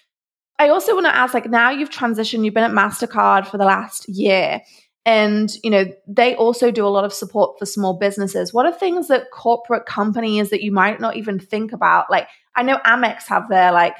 I 0.60 0.70
also 0.70 0.94
want 0.94 1.08
to 1.08 1.16
ask 1.16 1.34
like 1.34 1.50
now 1.50 1.72
you've 1.72 1.90
transitioned 1.90 2.46
you've 2.46 2.54
been 2.54 2.64
at 2.64 2.72
mastercard 2.72 3.48
for 3.48 3.58
the 3.58 3.66
last 3.66 4.08
year 4.08 4.62
and 5.06 5.54
you 5.64 5.70
know 5.70 5.86
they 6.08 6.36
also 6.36 6.72
do 6.72 6.86
a 6.86 6.90
lot 6.90 7.04
of 7.04 7.14
support 7.14 7.58
for 7.60 7.66
small 7.66 7.98
businesses. 7.98 8.54
What 8.54 8.66
are 8.66 8.72
things 8.72 9.08
that 9.08 9.32
corporate 9.32 9.86
companies 9.86 10.50
that 10.50 10.64
you 10.64 10.72
might 10.72 11.00
not 11.00 11.18
even 11.18 11.40
think 11.40 11.74
about? 11.74 12.10
Like 12.10 12.28
i 12.56 12.64
know 12.64 12.78
amex 12.86 13.28
have 13.28 13.50
their 13.50 13.72
like 13.72 13.96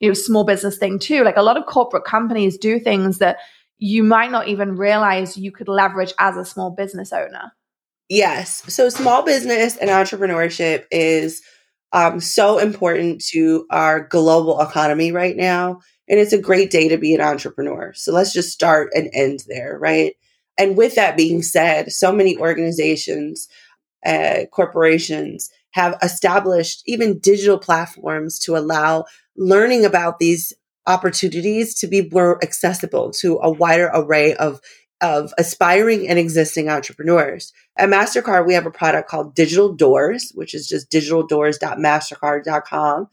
you 0.00 0.08
know 0.08 0.14
small 0.14 0.44
business 0.44 0.78
thing 0.78 0.98
too. 0.98 1.24
Like 1.24 1.36
a 1.36 1.42
lot 1.42 1.56
of 1.56 1.66
corporate 1.66 2.04
companies 2.04 2.58
do 2.58 2.78
things 2.78 3.18
that 3.18 3.38
you 3.78 4.02
might 4.02 4.30
not 4.30 4.48
even 4.48 4.76
realize 4.76 5.36
you 5.36 5.52
could 5.52 5.68
leverage 5.68 6.12
as 6.18 6.36
a 6.36 6.44
small 6.44 6.70
business 6.70 7.12
owner. 7.12 7.52
Yes. 8.08 8.62
So 8.72 8.88
small 8.88 9.22
business 9.22 9.76
and 9.76 9.90
entrepreneurship 9.90 10.84
is 10.90 11.42
um, 11.92 12.20
so 12.20 12.58
important 12.58 13.22
to 13.26 13.66
our 13.70 14.00
global 14.00 14.60
economy 14.60 15.12
right 15.12 15.36
now 15.36 15.80
and 16.08 16.20
it's 16.20 16.32
a 16.32 16.40
great 16.40 16.70
day 16.70 16.88
to 16.88 16.96
be 16.96 17.14
an 17.14 17.20
entrepreneur. 17.20 17.92
So 17.94 18.12
let's 18.12 18.32
just 18.32 18.52
start 18.52 18.90
and 18.94 19.10
end 19.12 19.44
there 19.48 19.78
right? 19.78 20.14
And 20.58 20.76
with 20.76 20.94
that 20.94 21.16
being 21.16 21.42
said 21.42 21.92
so 21.92 22.12
many 22.12 22.36
organizations 22.38 23.48
uh, 24.04 24.44
corporations 24.52 25.50
have 25.76 25.96
established 26.02 26.82
even 26.86 27.18
digital 27.18 27.58
platforms 27.58 28.38
to 28.38 28.56
allow 28.56 29.04
learning 29.36 29.84
about 29.84 30.18
these 30.18 30.54
opportunities 30.86 31.74
to 31.74 31.86
be 31.86 32.08
more 32.10 32.42
accessible 32.42 33.10
to 33.10 33.38
a 33.42 33.52
wider 33.52 33.90
array 33.92 34.32
of 34.34 34.58
of 35.02 35.34
aspiring 35.36 36.08
and 36.08 36.18
existing 36.18 36.70
entrepreneurs. 36.70 37.52
At 37.76 37.90
MasterCard, 37.90 38.46
we 38.46 38.54
have 38.54 38.64
a 38.64 38.70
product 38.70 39.10
called 39.10 39.34
Digital 39.34 39.74
Doors, 39.74 40.32
which 40.34 40.54
is 40.54 40.66
just 40.66 40.90
digitaldoors.mastercard.com. 40.90 43.08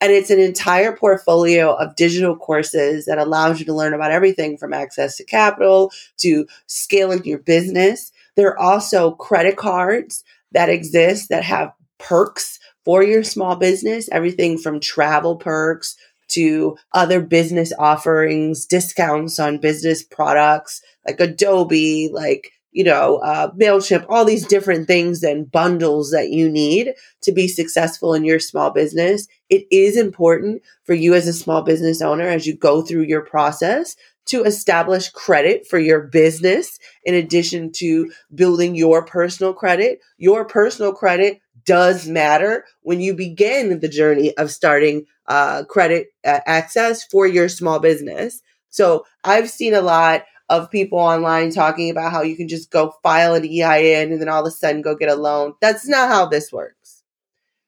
And 0.00 0.12
it's 0.12 0.30
an 0.30 0.40
entire 0.40 0.96
portfolio 0.96 1.74
of 1.74 1.96
digital 1.96 2.34
courses 2.34 3.04
that 3.04 3.18
allows 3.18 3.60
you 3.60 3.66
to 3.66 3.74
learn 3.74 3.92
about 3.92 4.12
everything 4.12 4.56
from 4.56 4.72
access 4.72 5.18
to 5.18 5.24
capital 5.24 5.92
to 6.20 6.46
scaling 6.66 7.26
your 7.26 7.40
business. 7.40 8.10
There 8.34 8.48
are 8.48 8.58
also 8.58 9.10
credit 9.10 9.58
cards 9.58 10.24
that 10.52 10.70
exist 10.70 11.28
that 11.28 11.44
have 11.44 11.72
perks 11.98 12.58
for 12.84 13.02
your 13.02 13.24
small 13.24 13.56
business, 13.56 14.08
everything 14.10 14.58
from 14.58 14.80
travel 14.80 15.36
perks 15.36 15.96
to 16.28 16.76
other 16.92 17.20
business 17.20 17.72
offerings, 17.78 18.66
discounts 18.66 19.38
on 19.38 19.58
business 19.58 20.02
products 20.02 20.82
like 21.06 21.20
Adobe, 21.20 22.10
like, 22.12 22.52
you 22.72 22.84
know, 22.84 23.16
uh, 23.18 23.50
MailChimp, 23.52 24.04
all 24.08 24.24
these 24.24 24.46
different 24.46 24.86
things 24.86 25.22
and 25.22 25.50
bundles 25.50 26.10
that 26.10 26.30
you 26.30 26.50
need 26.50 26.92
to 27.22 27.32
be 27.32 27.48
successful 27.48 28.12
in 28.12 28.24
your 28.24 28.38
small 28.38 28.70
business. 28.70 29.26
It 29.48 29.66
is 29.70 29.96
important 29.96 30.62
for 30.84 30.94
you 30.94 31.14
as 31.14 31.26
a 31.26 31.32
small 31.32 31.62
business 31.62 32.02
owner 32.02 32.28
as 32.28 32.46
you 32.46 32.56
go 32.56 32.82
through 32.82 33.04
your 33.04 33.22
process 33.22 33.96
to 34.26 34.42
establish 34.42 35.08
credit 35.10 35.66
for 35.66 35.78
your 35.78 36.00
business 36.00 36.78
in 37.04 37.14
addition 37.14 37.70
to 37.70 38.10
building 38.34 38.74
your 38.74 39.04
personal 39.04 39.54
credit. 39.54 40.00
Your 40.18 40.44
personal 40.44 40.92
credit 40.92 41.40
does 41.66 42.08
matter 42.08 42.64
when 42.82 43.00
you 43.00 43.14
begin 43.14 43.80
the 43.80 43.88
journey 43.88 44.34
of 44.38 44.50
starting 44.50 45.04
uh, 45.26 45.64
credit 45.64 46.08
uh, 46.24 46.40
access 46.46 47.04
for 47.04 47.26
your 47.26 47.48
small 47.48 47.80
business. 47.80 48.40
So 48.70 49.04
I've 49.24 49.50
seen 49.50 49.74
a 49.74 49.82
lot 49.82 50.22
of 50.48 50.70
people 50.70 50.98
online 50.98 51.50
talking 51.50 51.90
about 51.90 52.12
how 52.12 52.22
you 52.22 52.36
can 52.36 52.48
just 52.48 52.70
go 52.70 52.94
file 53.02 53.34
an 53.34 53.44
EIN 53.44 54.12
and 54.12 54.20
then 54.20 54.28
all 54.28 54.42
of 54.42 54.46
a 54.46 54.50
sudden 54.50 54.80
go 54.80 54.94
get 54.94 55.10
a 55.10 55.16
loan. 55.16 55.54
That's 55.60 55.88
not 55.88 56.08
how 56.08 56.26
this 56.26 56.52
works. 56.52 57.02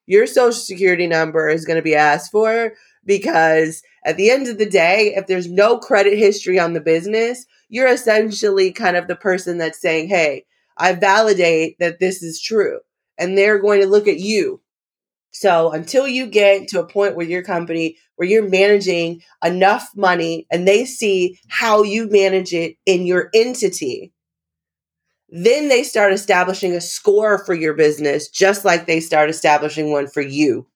Your 0.07 0.27
social 0.27 0.53
security 0.53 1.07
number 1.07 1.49
is 1.49 1.65
going 1.65 1.77
to 1.77 1.83
be 1.83 1.97
asked 1.97 2.31
for 2.31 2.73
because 3.05 3.83
at 4.05 4.17
the 4.17 4.31
end 4.31 4.47
of 4.47 4.59
the 4.59 4.69
day, 4.69 5.15
if 5.17 5.27
there's 5.27 5.51
no 5.51 5.79
credit 5.79 6.17
history 6.17 6.59
on 6.59 6.73
the 6.73 6.81
business, 6.81 7.45
you're 7.69 7.89
essentially 7.89 8.71
kind 8.71 8.97
of 8.97 9.09
the 9.09 9.17
person 9.17 9.59
that's 9.59 9.81
saying, 9.81 10.09
Hey, 10.09 10.45
I 10.77 10.93
validate 10.93 11.79
that 11.81 11.99
this 11.99 12.23
is 12.23 12.41
true 12.41 12.79
and 13.19 13.37
they're 13.37 13.59
going 13.59 13.81
to 13.81 13.87
look 13.87 14.09
at 14.09 14.19
you. 14.19 14.61
So 15.31 15.71
until 15.73 16.09
you 16.09 16.27
get 16.27 16.69
to 16.69 16.81
a 16.81 16.87
point 16.87 17.15
where 17.15 17.27
your 17.27 17.43
company, 17.43 17.99
where 18.17 18.29
you're 18.29 18.49
managing 18.49 19.23
enough 19.45 19.91
money 19.95 20.47
and 20.51 20.67
they 20.67 20.85
see 20.85 21.39
how 21.49 21.83
you 21.83 22.09
manage 22.09 22.53
it 22.53 22.77
in 22.87 23.07
your 23.07 23.31
entity, 23.35 24.13
then 25.29 25.69
they 25.69 25.83
start 25.83 26.13
establishing 26.13 26.73
a 26.73 26.81
score 26.81 27.45
for 27.45 27.55
your 27.55 27.75
business, 27.75 28.29
just 28.29 28.65
like 28.65 28.87
they 28.87 29.01
start 29.01 29.29
establishing 29.29 29.93
one 29.93 30.09
for 30.09 30.23
you. 30.23 30.67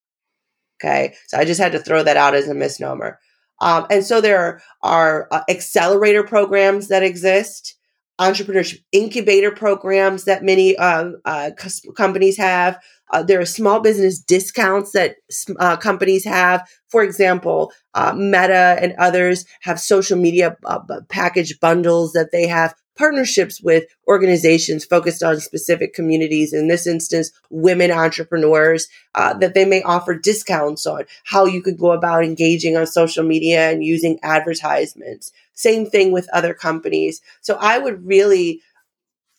Okay. 0.78 1.14
So 1.28 1.38
I 1.38 1.44
just 1.44 1.60
had 1.60 1.72
to 1.72 1.78
throw 1.78 2.02
that 2.02 2.16
out 2.16 2.34
as 2.34 2.48
a 2.48 2.54
misnomer. 2.54 3.18
Um, 3.60 3.86
and 3.90 4.04
so 4.04 4.20
there 4.20 4.38
are, 4.38 4.62
are 4.82 5.28
uh, 5.30 5.42
accelerator 5.48 6.24
programs 6.24 6.88
that 6.88 7.04
exist 7.04 7.76
entrepreneurship 8.22 8.82
incubator 8.92 9.50
programs 9.50 10.24
that 10.24 10.42
many 10.42 10.76
uh, 10.76 11.10
uh, 11.24 11.50
companies 11.96 12.36
have. 12.36 12.78
Uh, 13.12 13.22
there 13.22 13.40
are 13.40 13.46
small 13.46 13.80
business 13.80 14.18
discounts 14.18 14.92
that 14.92 15.16
uh, 15.58 15.76
companies 15.76 16.24
have. 16.24 16.66
For 16.88 17.02
example, 17.02 17.72
uh, 17.94 18.14
Meta 18.14 18.78
and 18.80 18.94
others 18.98 19.44
have 19.62 19.78
social 19.78 20.16
media 20.18 20.56
uh, 20.64 20.80
package 21.08 21.60
bundles 21.60 22.12
that 22.12 22.30
they 22.32 22.46
have 22.46 22.74
partnerships 22.96 23.60
with 23.60 23.84
organizations 24.06 24.84
focused 24.84 25.22
on 25.22 25.40
specific 25.40 25.94
communities. 25.94 26.52
In 26.52 26.68
this 26.68 26.86
instance, 26.86 27.30
women 27.50 27.90
entrepreneurs 27.90 28.88
uh, 29.14 29.34
that 29.34 29.54
they 29.54 29.64
may 29.64 29.82
offer 29.82 30.14
discounts 30.14 30.86
on 30.86 31.04
how 31.24 31.46
you 31.46 31.62
could 31.62 31.78
go 31.78 31.92
about 31.92 32.24
engaging 32.24 32.76
on 32.76 32.86
social 32.86 33.24
media 33.24 33.70
and 33.70 33.84
using 33.84 34.18
advertisements. 34.22 35.32
Same 35.54 35.86
thing 35.86 36.12
with 36.12 36.28
other 36.32 36.54
companies. 36.54 37.20
So 37.40 37.56
I 37.60 37.78
would 37.78 38.06
really, 38.06 38.60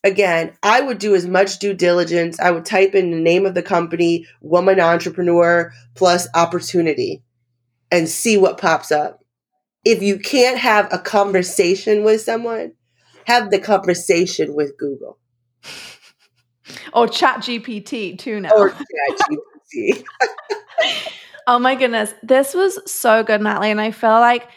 again, 0.03 0.53
I 0.63 0.81
would 0.81 0.99
do 0.99 1.15
as 1.15 1.27
much 1.27 1.59
due 1.59 1.73
diligence. 1.73 2.39
I 2.39 2.51
would 2.51 2.65
type 2.65 2.95
in 2.95 3.11
the 3.11 3.19
name 3.19 3.45
of 3.45 3.53
the 3.53 3.63
company, 3.63 4.25
woman 4.41 4.79
entrepreneur 4.79 5.71
plus 5.95 6.27
opportunity, 6.33 7.23
and 7.91 8.09
see 8.09 8.37
what 8.37 8.57
pops 8.57 8.91
up. 8.91 9.23
If 9.85 10.01
you 10.01 10.17
can't 10.17 10.57
have 10.57 10.87
a 10.91 10.97
conversation 10.97 12.03
with 12.03 12.21
someone, 12.21 12.73
have 13.25 13.51
the 13.51 13.59
conversation 13.59 14.53
with 14.53 14.77
Google. 14.77 15.17
Or 16.93 17.07
Chat 17.07 17.39
GPT 17.39 18.17
too 18.17 18.39
now. 18.39 18.51
Or 18.55 18.69
Chat 18.69 19.17
GPT. 19.77 20.03
Oh 21.45 21.59
my 21.59 21.75
goodness. 21.75 22.13
This 22.23 22.53
was 22.53 22.79
so 22.89 23.21
good, 23.23 23.41
Natalie. 23.41 23.71
And 23.71 23.81
I 23.81 23.91
feel 23.91 24.11
like, 24.11 24.47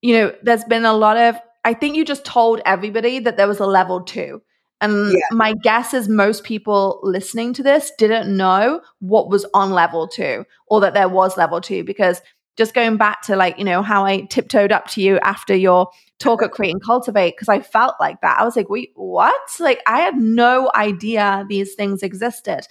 you 0.00 0.14
know, 0.14 0.32
there's 0.42 0.64
been 0.64 0.84
a 0.84 0.92
lot 0.92 1.16
of, 1.16 1.36
I 1.64 1.74
think 1.74 1.96
you 1.96 2.04
just 2.04 2.24
told 2.24 2.60
everybody 2.64 3.18
that 3.18 3.36
there 3.36 3.48
was 3.48 3.58
a 3.58 3.66
level 3.66 4.02
two. 4.02 4.40
And 4.80 5.12
Yeah. 5.12 5.18
my 5.32 5.54
guess 5.54 5.92
is 5.92 6.08
most 6.08 6.44
people 6.44 7.00
listening 7.02 7.52
to 7.54 7.62
this 7.64 7.90
didn't 7.98 8.34
know 8.34 8.80
what 9.00 9.28
was 9.28 9.44
on 9.54 9.72
level 9.72 10.06
two 10.06 10.46
or 10.68 10.80
that 10.82 10.94
there 10.94 11.08
was 11.08 11.36
level 11.36 11.60
two 11.60 11.82
because 11.82 12.22
just 12.60 12.74
going 12.74 12.98
back 12.98 13.22
to 13.22 13.36
like, 13.36 13.58
you 13.58 13.64
know, 13.64 13.80
how 13.80 14.04
I 14.04 14.20
tiptoed 14.20 14.70
up 14.70 14.86
to 14.88 15.00
you 15.00 15.18
after 15.20 15.56
your 15.56 15.88
talk 16.18 16.42
at 16.42 16.50
Create 16.50 16.72
and 16.72 16.84
Cultivate, 16.84 17.30
because 17.30 17.48
I 17.48 17.60
felt 17.60 17.94
like 17.98 18.20
that. 18.20 18.38
I 18.38 18.44
was 18.44 18.54
like, 18.54 18.68
wait, 18.68 18.90
what? 18.96 19.40
Like, 19.58 19.80
I 19.86 20.00
had 20.00 20.16
no 20.16 20.70
idea 20.74 21.46
these 21.48 21.72
things 21.72 22.02
existed. 22.02 22.66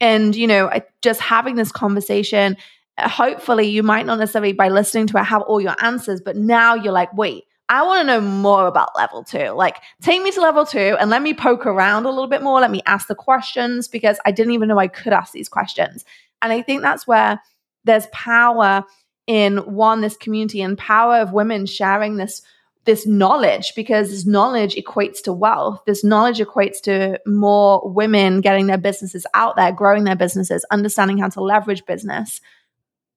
And, 0.00 0.34
you 0.34 0.46
know, 0.46 0.70
I, 0.70 0.84
just 1.02 1.20
having 1.20 1.56
this 1.56 1.70
conversation, 1.70 2.56
uh, 2.96 3.10
hopefully 3.10 3.68
you 3.68 3.82
might 3.82 4.06
not 4.06 4.18
necessarily 4.18 4.54
by 4.54 4.70
listening 4.70 5.06
to 5.08 5.18
it 5.18 5.24
have 5.24 5.42
all 5.42 5.60
your 5.60 5.76
answers, 5.84 6.22
but 6.24 6.36
now 6.36 6.74
you're 6.74 6.94
like, 6.94 7.14
wait, 7.14 7.44
I 7.68 7.84
want 7.84 8.00
to 8.00 8.06
know 8.06 8.22
more 8.22 8.66
about 8.66 8.96
level 8.96 9.22
two. 9.22 9.50
Like, 9.50 9.76
take 10.00 10.22
me 10.22 10.30
to 10.30 10.40
level 10.40 10.64
two 10.64 10.96
and 10.98 11.10
let 11.10 11.20
me 11.20 11.34
poke 11.34 11.66
around 11.66 12.06
a 12.06 12.08
little 12.08 12.26
bit 12.26 12.42
more. 12.42 12.58
Let 12.58 12.70
me 12.70 12.80
ask 12.86 13.06
the 13.06 13.14
questions 13.14 13.86
because 13.86 14.18
I 14.24 14.30
didn't 14.30 14.54
even 14.54 14.68
know 14.68 14.78
I 14.78 14.88
could 14.88 15.12
ask 15.12 15.34
these 15.34 15.50
questions. 15.50 16.06
And 16.40 16.54
I 16.54 16.62
think 16.62 16.80
that's 16.80 17.06
where 17.06 17.42
there's 17.84 18.06
power 18.12 18.82
in 19.26 19.58
one, 19.58 20.00
this 20.00 20.16
community 20.16 20.60
and 20.62 20.78
power 20.78 21.16
of 21.16 21.32
women 21.32 21.66
sharing 21.66 22.16
this 22.16 22.42
this 22.86 23.04
knowledge 23.04 23.72
because 23.74 24.10
this 24.10 24.24
knowledge 24.24 24.76
equates 24.76 25.20
to 25.20 25.32
wealth. 25.32 25.82
This 25.86 26.04
knowledge 26.04 26.38
equates 26.38 26.80
to 26.82 27.20
more 27.26 27.82
women 27.84 28.40
getting 28.40 28.68
their 28.68 28.78
businesses 28.78 29.26
out 29.34 29.56
there, 29.56 29.72
growing 29.72 30.04
their 30.04 30.14
businesses, 30.14 30.64
understanding 30.70 31.18
how 31.18 31.28
to 31.30 31.40
leverage 31.40 31.84
business 31.84 32.40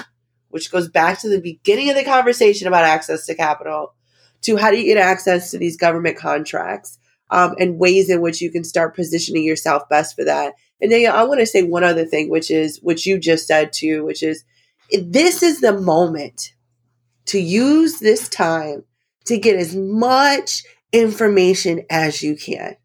which 0.50 0.72
goes 0.72 0.90
back 0.90 1.20
to 1.20 1.30
the 1.30 1.42
beginning 1.42 1.90
of 1.90 1.96
the 1.96 2.04
conversation 2.04 2.68
about 2.68 2.84
access 2.84 3.26
to 3.26 3.36
capital, 3.36 3.94
to 4.42 4.58
how 4.58 4.72
do 4.72 4.78
you 4.78 4.86
get 4.86 4.98
access 4.98 5.52
to 5.52 5.58
these 5.58 5.78
government 5.78 6.18
contracts 6.18 7.00
um, 7.30 7.56
and 7.60 7.80
ways 7.80 8.10
in 8.10 8.22
which 8.22 8.42
you 8.42 8.52
can 8.52 8.64
start 8.64 8.96
positioning 8.96 9.44
yourself 9.44 9.84
best 9.90 10.16
for 10.16 10.24
that. 10.26 10.54
And 10.82 10.92
then 10.92 11.10
I 11.12 11.24
want 11.24 11.40
to 11.40 11.46
say 11.46 11.64
one 11.64 11.84
other 11.84 12.06
thing, 12.06 12.30
which 12.30 12.52
is 12.52 12.80
what 12.82 13.06
you 13.06 13.18
just 13.18 13.48
said 13.48 13.72
too, 13.74 14.04
which 14.04 14.22
is 14.22 14.44
this 15.02 15.42
is 15.42 15.62
the 15.62 15.80
moment 15.80 16.54
to 17.26 17.40
use 17.40 18.00
this 18.00 18.28
time 18.30 18.84
to 19.26 19.38
get 19.38 19.56
as 19.56 19.76
much 19.76 20.64
information 20.92 21.84
as 21.90 22.22
you 22.22 22.36
can. 22.36 22.76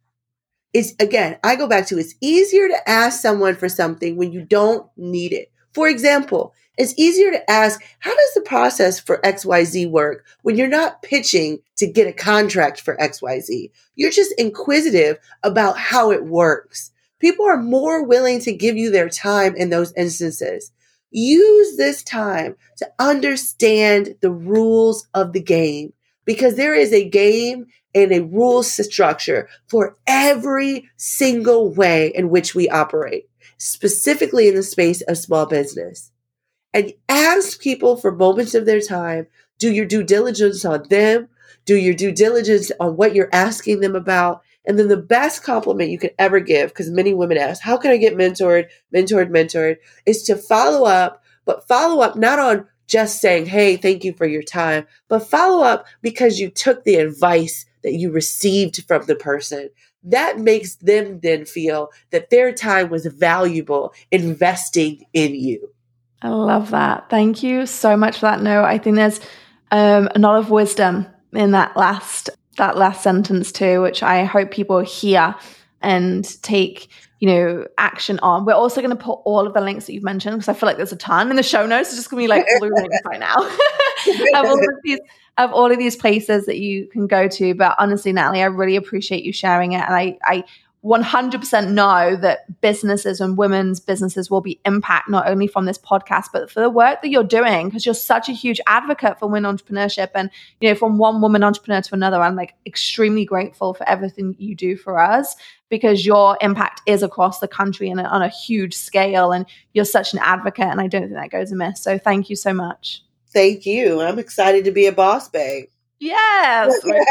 It's 0.73 0.95
again, 1.01 1.39
I 1.43 1.57
go 1.57 1.67
back 1.67 1.87
to 1.89 1.99
it's 1.99 2.15
easier 2.21 2.69
to 2.69 2.89
ask 2.89 3.21
someone 3.21 3.57
for 3.57 3.69
something 3.69 4.17
when 4.17 4.33
you 4.33 4.45
don't 4.45 4.87
need 4.97 5.33
it. 5.33 5.51
For 5.73 5.89
example, 5.89 6.55
it's 6.79 6.95
easier 6.97 7.33
to 7.33 7.51
ask, 7.51 7.83
how 7.99 8.15
does 8.15 8.35
the 8.35 8.41
process 8.41 9.01
for 9.01 9.21
XYZ 9.23 9.91
work 9.91 10.25
when 10.43 10.57
you're 10.57 10.69
not 10.69 11.03
pitching 11.03 11.59
to 11.77 11.91
get 11.91 12.07
a 12.07 12.13
contract 12.13 12.81
for 12.81 12.97
XYZ? 12.97 13.73
You're 13.97 14.13
just 14.13 14.33
inquisitive 14.39 15.19
about 15.43 15.77
how 15.77 16.13
it 16.13 16.25
works. 16.25 16.93
People 17.19 17.47
are 17.47 17.61
more 17.61 18.05
willing 18.05 18.41
to 18.43 18.55
give 18.55 18.77
you 18.77 18.93
their 18.93 19.09
time 19.09 19.57
in 19.57 19.71
those 19.71 19.93
instances. 19.97 20.71
Use 21.11 21.77
this 21.77 22.05
time 22.05 22.55
to 22.77 22.89
understand 23.01 24.15
the 24.21 24.31
rules 24.31 25.09
of 25.15 25.33
the 25.33 25.43
game 25.43 25.93
because 26.25 26.55
there 26.55 26.75
is 26.75 26.93
a 26.93 27.09
game 27.09 27.67
and 27.93 28.13
a 28.13 28.23
rule 28.23 28.63
structure 28.63 29.49
for 29.67 29.97
every 30.07 30.89
single 30.97 31.73
way 31.73 32.13
in 32.15 32.29
which 32.29 32.55
we 32.55 32.69
operate, 32.69 33.29
specifically 33.57 34.47
in 34.47 34.55
the 34.55 34.63
space 34.63 35.01
of 35.03 35.19
small 35.19 35.47
business. 35.47 36.13
And 36.75 36.93
ask 37.09 37.61
people 37.61 37.97
for 37.97 38.13
moments 38.13 38.55
of 38.55 38.67
their 38.67 38.81
time. 38.81 39.27
Do 39.59 39.73
your 39.73 39.87
due 39.87 40.03
diligence 40.03 40.65
on 40.65 40.85
them. 40.89 41.29
Do 41.65 41.77
your 41.77 41.95
due 41.95 42.13
diligence 42.13 42.71
on 42.79 42.97
what 42.97 43.15
you're 43.15 43.31
asking 43.33 43.81
them 43.81 43.97
about. 43.97 44.43
And 44.67 44.79
then 44.79 44.89
the 44.89 44.97
best 44.97 45.43
compliment 45.43 45.91
you 45.91 45.99
can 45.99 46.11
ever 46.19 46.41
give, 46.41 46.71
because 46.71 46.91
many 46.91 47.15
women 47.15 47.39
ask, 47.39 47.63
how 47.63 47.79
can 47.79 47.91
I 47.91 47.97
get 47.97 48.17
mentored, 48.17 48.69
mentored, 48.95 49.31
mentored, 49.31 49.77
is 50.05 50.23
to 50.25 50.37
follow 50.37 50.87
up, 50.87 51.23
but 51.47 51.67
follow 51.67 52.03
up 52.03 52.17
not 52.17 52.39
on 52.39 52.67
just 52.87 53.21
saying, 53.21 53.47
hey, 53.47 53.77
thank 53.77 54.05
you 54.05 54.13
for 54.13 54.27
your 54.27 54.43
time, 54.43 54.87
but 55.09 55.27
follow 55.27 55.65
up 55.65 55.87
because 56.03 56.39
you 56.39 56.51
took 56.51 56.85
the 56.85 56.97
advice 56.97 57.67
that 57.83 57.95
you 57.95 58.11
received 58.11 58.85
from 58.87 59.07
the 59.07 59.15
person. 59.15 59.71
That 60.03 60.39
makes 60.39 60.77
them 60.77 61.21
then 61.21 61.45
feel 61.45 61.91
that 62.11 62.31
their 62.31 62.53
time 62.53 62.89
was 62.91 63.07
valuable 63.07 63.95
investing 64.11 65.05
in 65.13 65.35
you. 65.35 65.71
I 66.23 66.31
love 66.31 66.71
that. 66.71 67.09
Thank 67.11 67.43
you 67.43 67.67
so 67.67 67.97
much 67.97 68.17
for 68.17 68.27
that 68.27 68.43
note. 68.43 68.65
I 68.65 68.79
think 68.79 68.97
there's 68.97 69.21
um, 69.71 70.09
a 70.15 70.19
lot 70.19 70.39
of 70.39 70.51
wisdom 70.51 71.07
in 71.33 71.53
that 71.53 71.77
last 71.77 72.31
that 72.57 72.77
last 72.77 73.03
sentence 73.03 73.53
too, 73.53 73.81
which 73.83 74.03
I 74.03 74.25
hope 74.25 74.51
people 74.51 74.81
hear 74.81 75.35
and 75.81 76.43
take 76.43 76.89
you 77.21 77.29
know 77.29 77.67
action 77.79 78.19
on. 78.21 78.45
We're 78.45 78.55
also 78.55 78.81
going 78.81 78.97
to 78.97 79.03
put 79.03 79.21
all 79.25 79.47
of 79.47 79.55
the 79.55 79.61
links 79.61 79.87
that 79.87 79.93
you've 79.93 80.03
mentioned 80.03 80.37
because 80.37 80.49
I 80.49 80.55
feel 80.55 80.67
like 80.67 80.77
there's 80.77 80.93
a 80.93 80.97
ton 80.97 81.31
in 81.31 81.37
the 81.37 81.43
show 81.43 81.67
notes. 81.67 81.91
It's 81.91 81.99
just 81.99 82.11
going 82.11 82.23
to 82.23 82.25
be 82.25 82.29
like 82.29 82.47
blue 82.59 82.71
links 82.75 82.99
right 83.05 83.21
now 83.21 83.37
of 84.41 84.47
all 84.47 84.59
of 84.59 84.75
these 84.83 84.99
of 85.37 85.53
all 85.53 85.71
of 85.71 85.79
these 85.79 85.95
places 85.95 86.47
that 86.47 86.59
you 86.59 86.89
can 86.89 87.07
go 87.07 87.29
to. 87.29 87.55
But 87.55 87.77
honestly, 87.79 88.13
Natalie, 88.13 88.43
I 88.43 88.47
really 88.47 88.77
appreciate 88.77 89.23
you 89.23 89.33
sharing 89.33 89.73
it, 89.73 89.83
and 89.83 89.95
I 89.95 90.19
I 90.25 90.45
100% 90.85 91.73
know 91.73 92.15
that 92.17 92.61
businesses 92.61 93.21
and 93.21 93.37
women's 93.37 93.81
businesses 93.81 94.31
will 94.31 94.41
be 94.41 94.61
impact 94.65 95.09
not 95.09 95.29
only 95.29 95.49
from 95.49 95.65
this 95.65 95.79
podcast 95.79 96.27
but 96.33 96.49
for 96.49 96.61
the 96.61 96.71
work 96.71 97.03
that 97.03 97.09
you're 97.09 97.25
doing 97.25 97.69
because 97.69 97.85
you're 97.85 97.95
such 97.95 98.29
a 98.29 98.33
huge 98.33 98.61
advocate 98.69 99.19
for 99.19 99.29
women 99.29 99.57
entrepreneurship. 99.57 100.11
And 100.15 100.31
you 100.61 100.69
know 100.69 100.77
from 100.77 100.97
one 100.97 101.21
woman 101.21 101.43
entrepreneur 101.43 101.81
to 101.81 101.95
another 101.95 102.21
i'm 102.21 102.37
like 102.37 102.55
extremely 102.65 103.25
grateful 103.25 103.75
for 103.75 103.89
everything 103.89 104.37
you 104.39 104.55
do 104.55 104.77
for 104.77 105.01
us 105.01 105.35
because 105.69 106.07
your 106.07 106.39
impact 106.41 106.81
is 106.87 107.03
across 107.03 107.41
the 107.41 107.49
country 107.49 107.91
and 107.91 108.01
on 108.01 108.23
a 108.23 108.29
huge 108.29 108.75
scale 108.75 109.33
and 109.33 109.47
you're 109.75 109.85
such 109.85 110.13
an 110.13 110.21
advocate 110.23 110.67
and 110.67 110.81
i 110.81 110.87
don't 110.87 111.03
think 111.03 111.15
that 111.15 111.31
goes 111.31 111.51
amiss. 111.51 111.81
So 111.83 111.99
thank 111.99 112.31
you 112.31 112.37
so 112.37 112.55
much. 112.55 113.03
Thank 113.31 113.67
you. 113.67 114.01
I'm 114.01 114.19
excited 114.19 114.65
to 114.65 114.71
be 114.71 114.87
a 114.87 114.93
boss 114.93 115.29
babe. 115.29 115.67
yes! 115.99 116.81
We're 116.85 117.05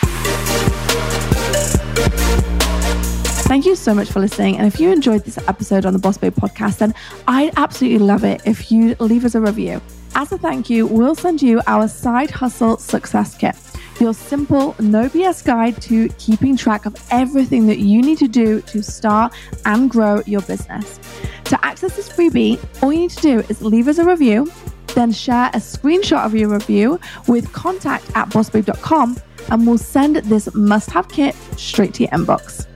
Thank 3.53 3.65
you 3.67 3.75
so 3.75 3.93
much 3.93 4.09
for 4.09 4.19
listening. 4.19 4.57
And 4.57 4.65
if 4.65 4.79
you 4.79 4.91
enjoyed 4.91 5.25
this 5.25 5.37
episode 5.47 5.85
on 5.85 5.93
the 5.93 5.99
Boss 5.99 6.17
Babe 6.17 6.33
podcast, 6.33 6.79
then 6.79 6.93
I'd 7.27 7.53
absolutely 7.55 7.99
love 7.99 8.23
it 8.23 8.41
if 8.45 8.71
you 8.71 8.95
leave 8.99 9.25
us 9.25 9.35
a 9.35 9.41
review. 9.41 9.79
As 10.15 10.31
a 10.31 10.37
thank 10.37 10.71
you, 10.71 10.87
we'll 10.87 11.13
send 11.13 11.41
you 11.41 11.61
our 11.67 11.87
side 11.87 12.31
hustle 12.31 12.77
success 12.77 13.35
kit, 13.35 13.55
your 13.99 14.13
simple, 14.13 14.75
no 14.79 15.07
BS 15.07 15.45
guide 15.45 15.79
to 15.83 16.09
keeping 16.17 16.57
track 16.57 16.87
of 16.87 16.95
everything 17.11 17.67
that 17.67 17.77
you 17.77 18.01
need 18.01 18.17
to 18.17 18.27
do 18.27 18.61
to 18.61 18.81
start 18.81 19.33
and 19.65 19.89
grow 19.89 20.21
your 20.25 20.41
business. 20.41 20.99
To 21.45 21.65
access 21.65 21.95
this 21.95 22.09
freebie, 22.09 22.59
all 22.81 22.91
you 22.91 23.01
need 23.01 23.11
to 23.11 23.21
do 23.21 23.39
is 23.49 23.61
leave 23.61 23.87
us 23.87 23.99
a 23.99 24.03
review, 24.03 24.51
then 24.95 25.11
share 25.11 25.49
a 25.53 25.57
screenshot 25.57 26.25
of 26.25 26.33
your 26.33 26.49
review 26.49 26.99
with 27.27 27.51
contact 27.53 28.05
at 28.15 28.29
bossbabe.com, 28.29 29.17
and 29.49 29.65
we'll 29.65 29.77
send 29.77 30.15
this 30.17 30.53
must 30.53 30.89
have 30.91 31.07
kit 31.09 31.35
straight 31.57 31.93
to 31.95 32.03
your 32.03 32.11
inbox. 32.11 32.67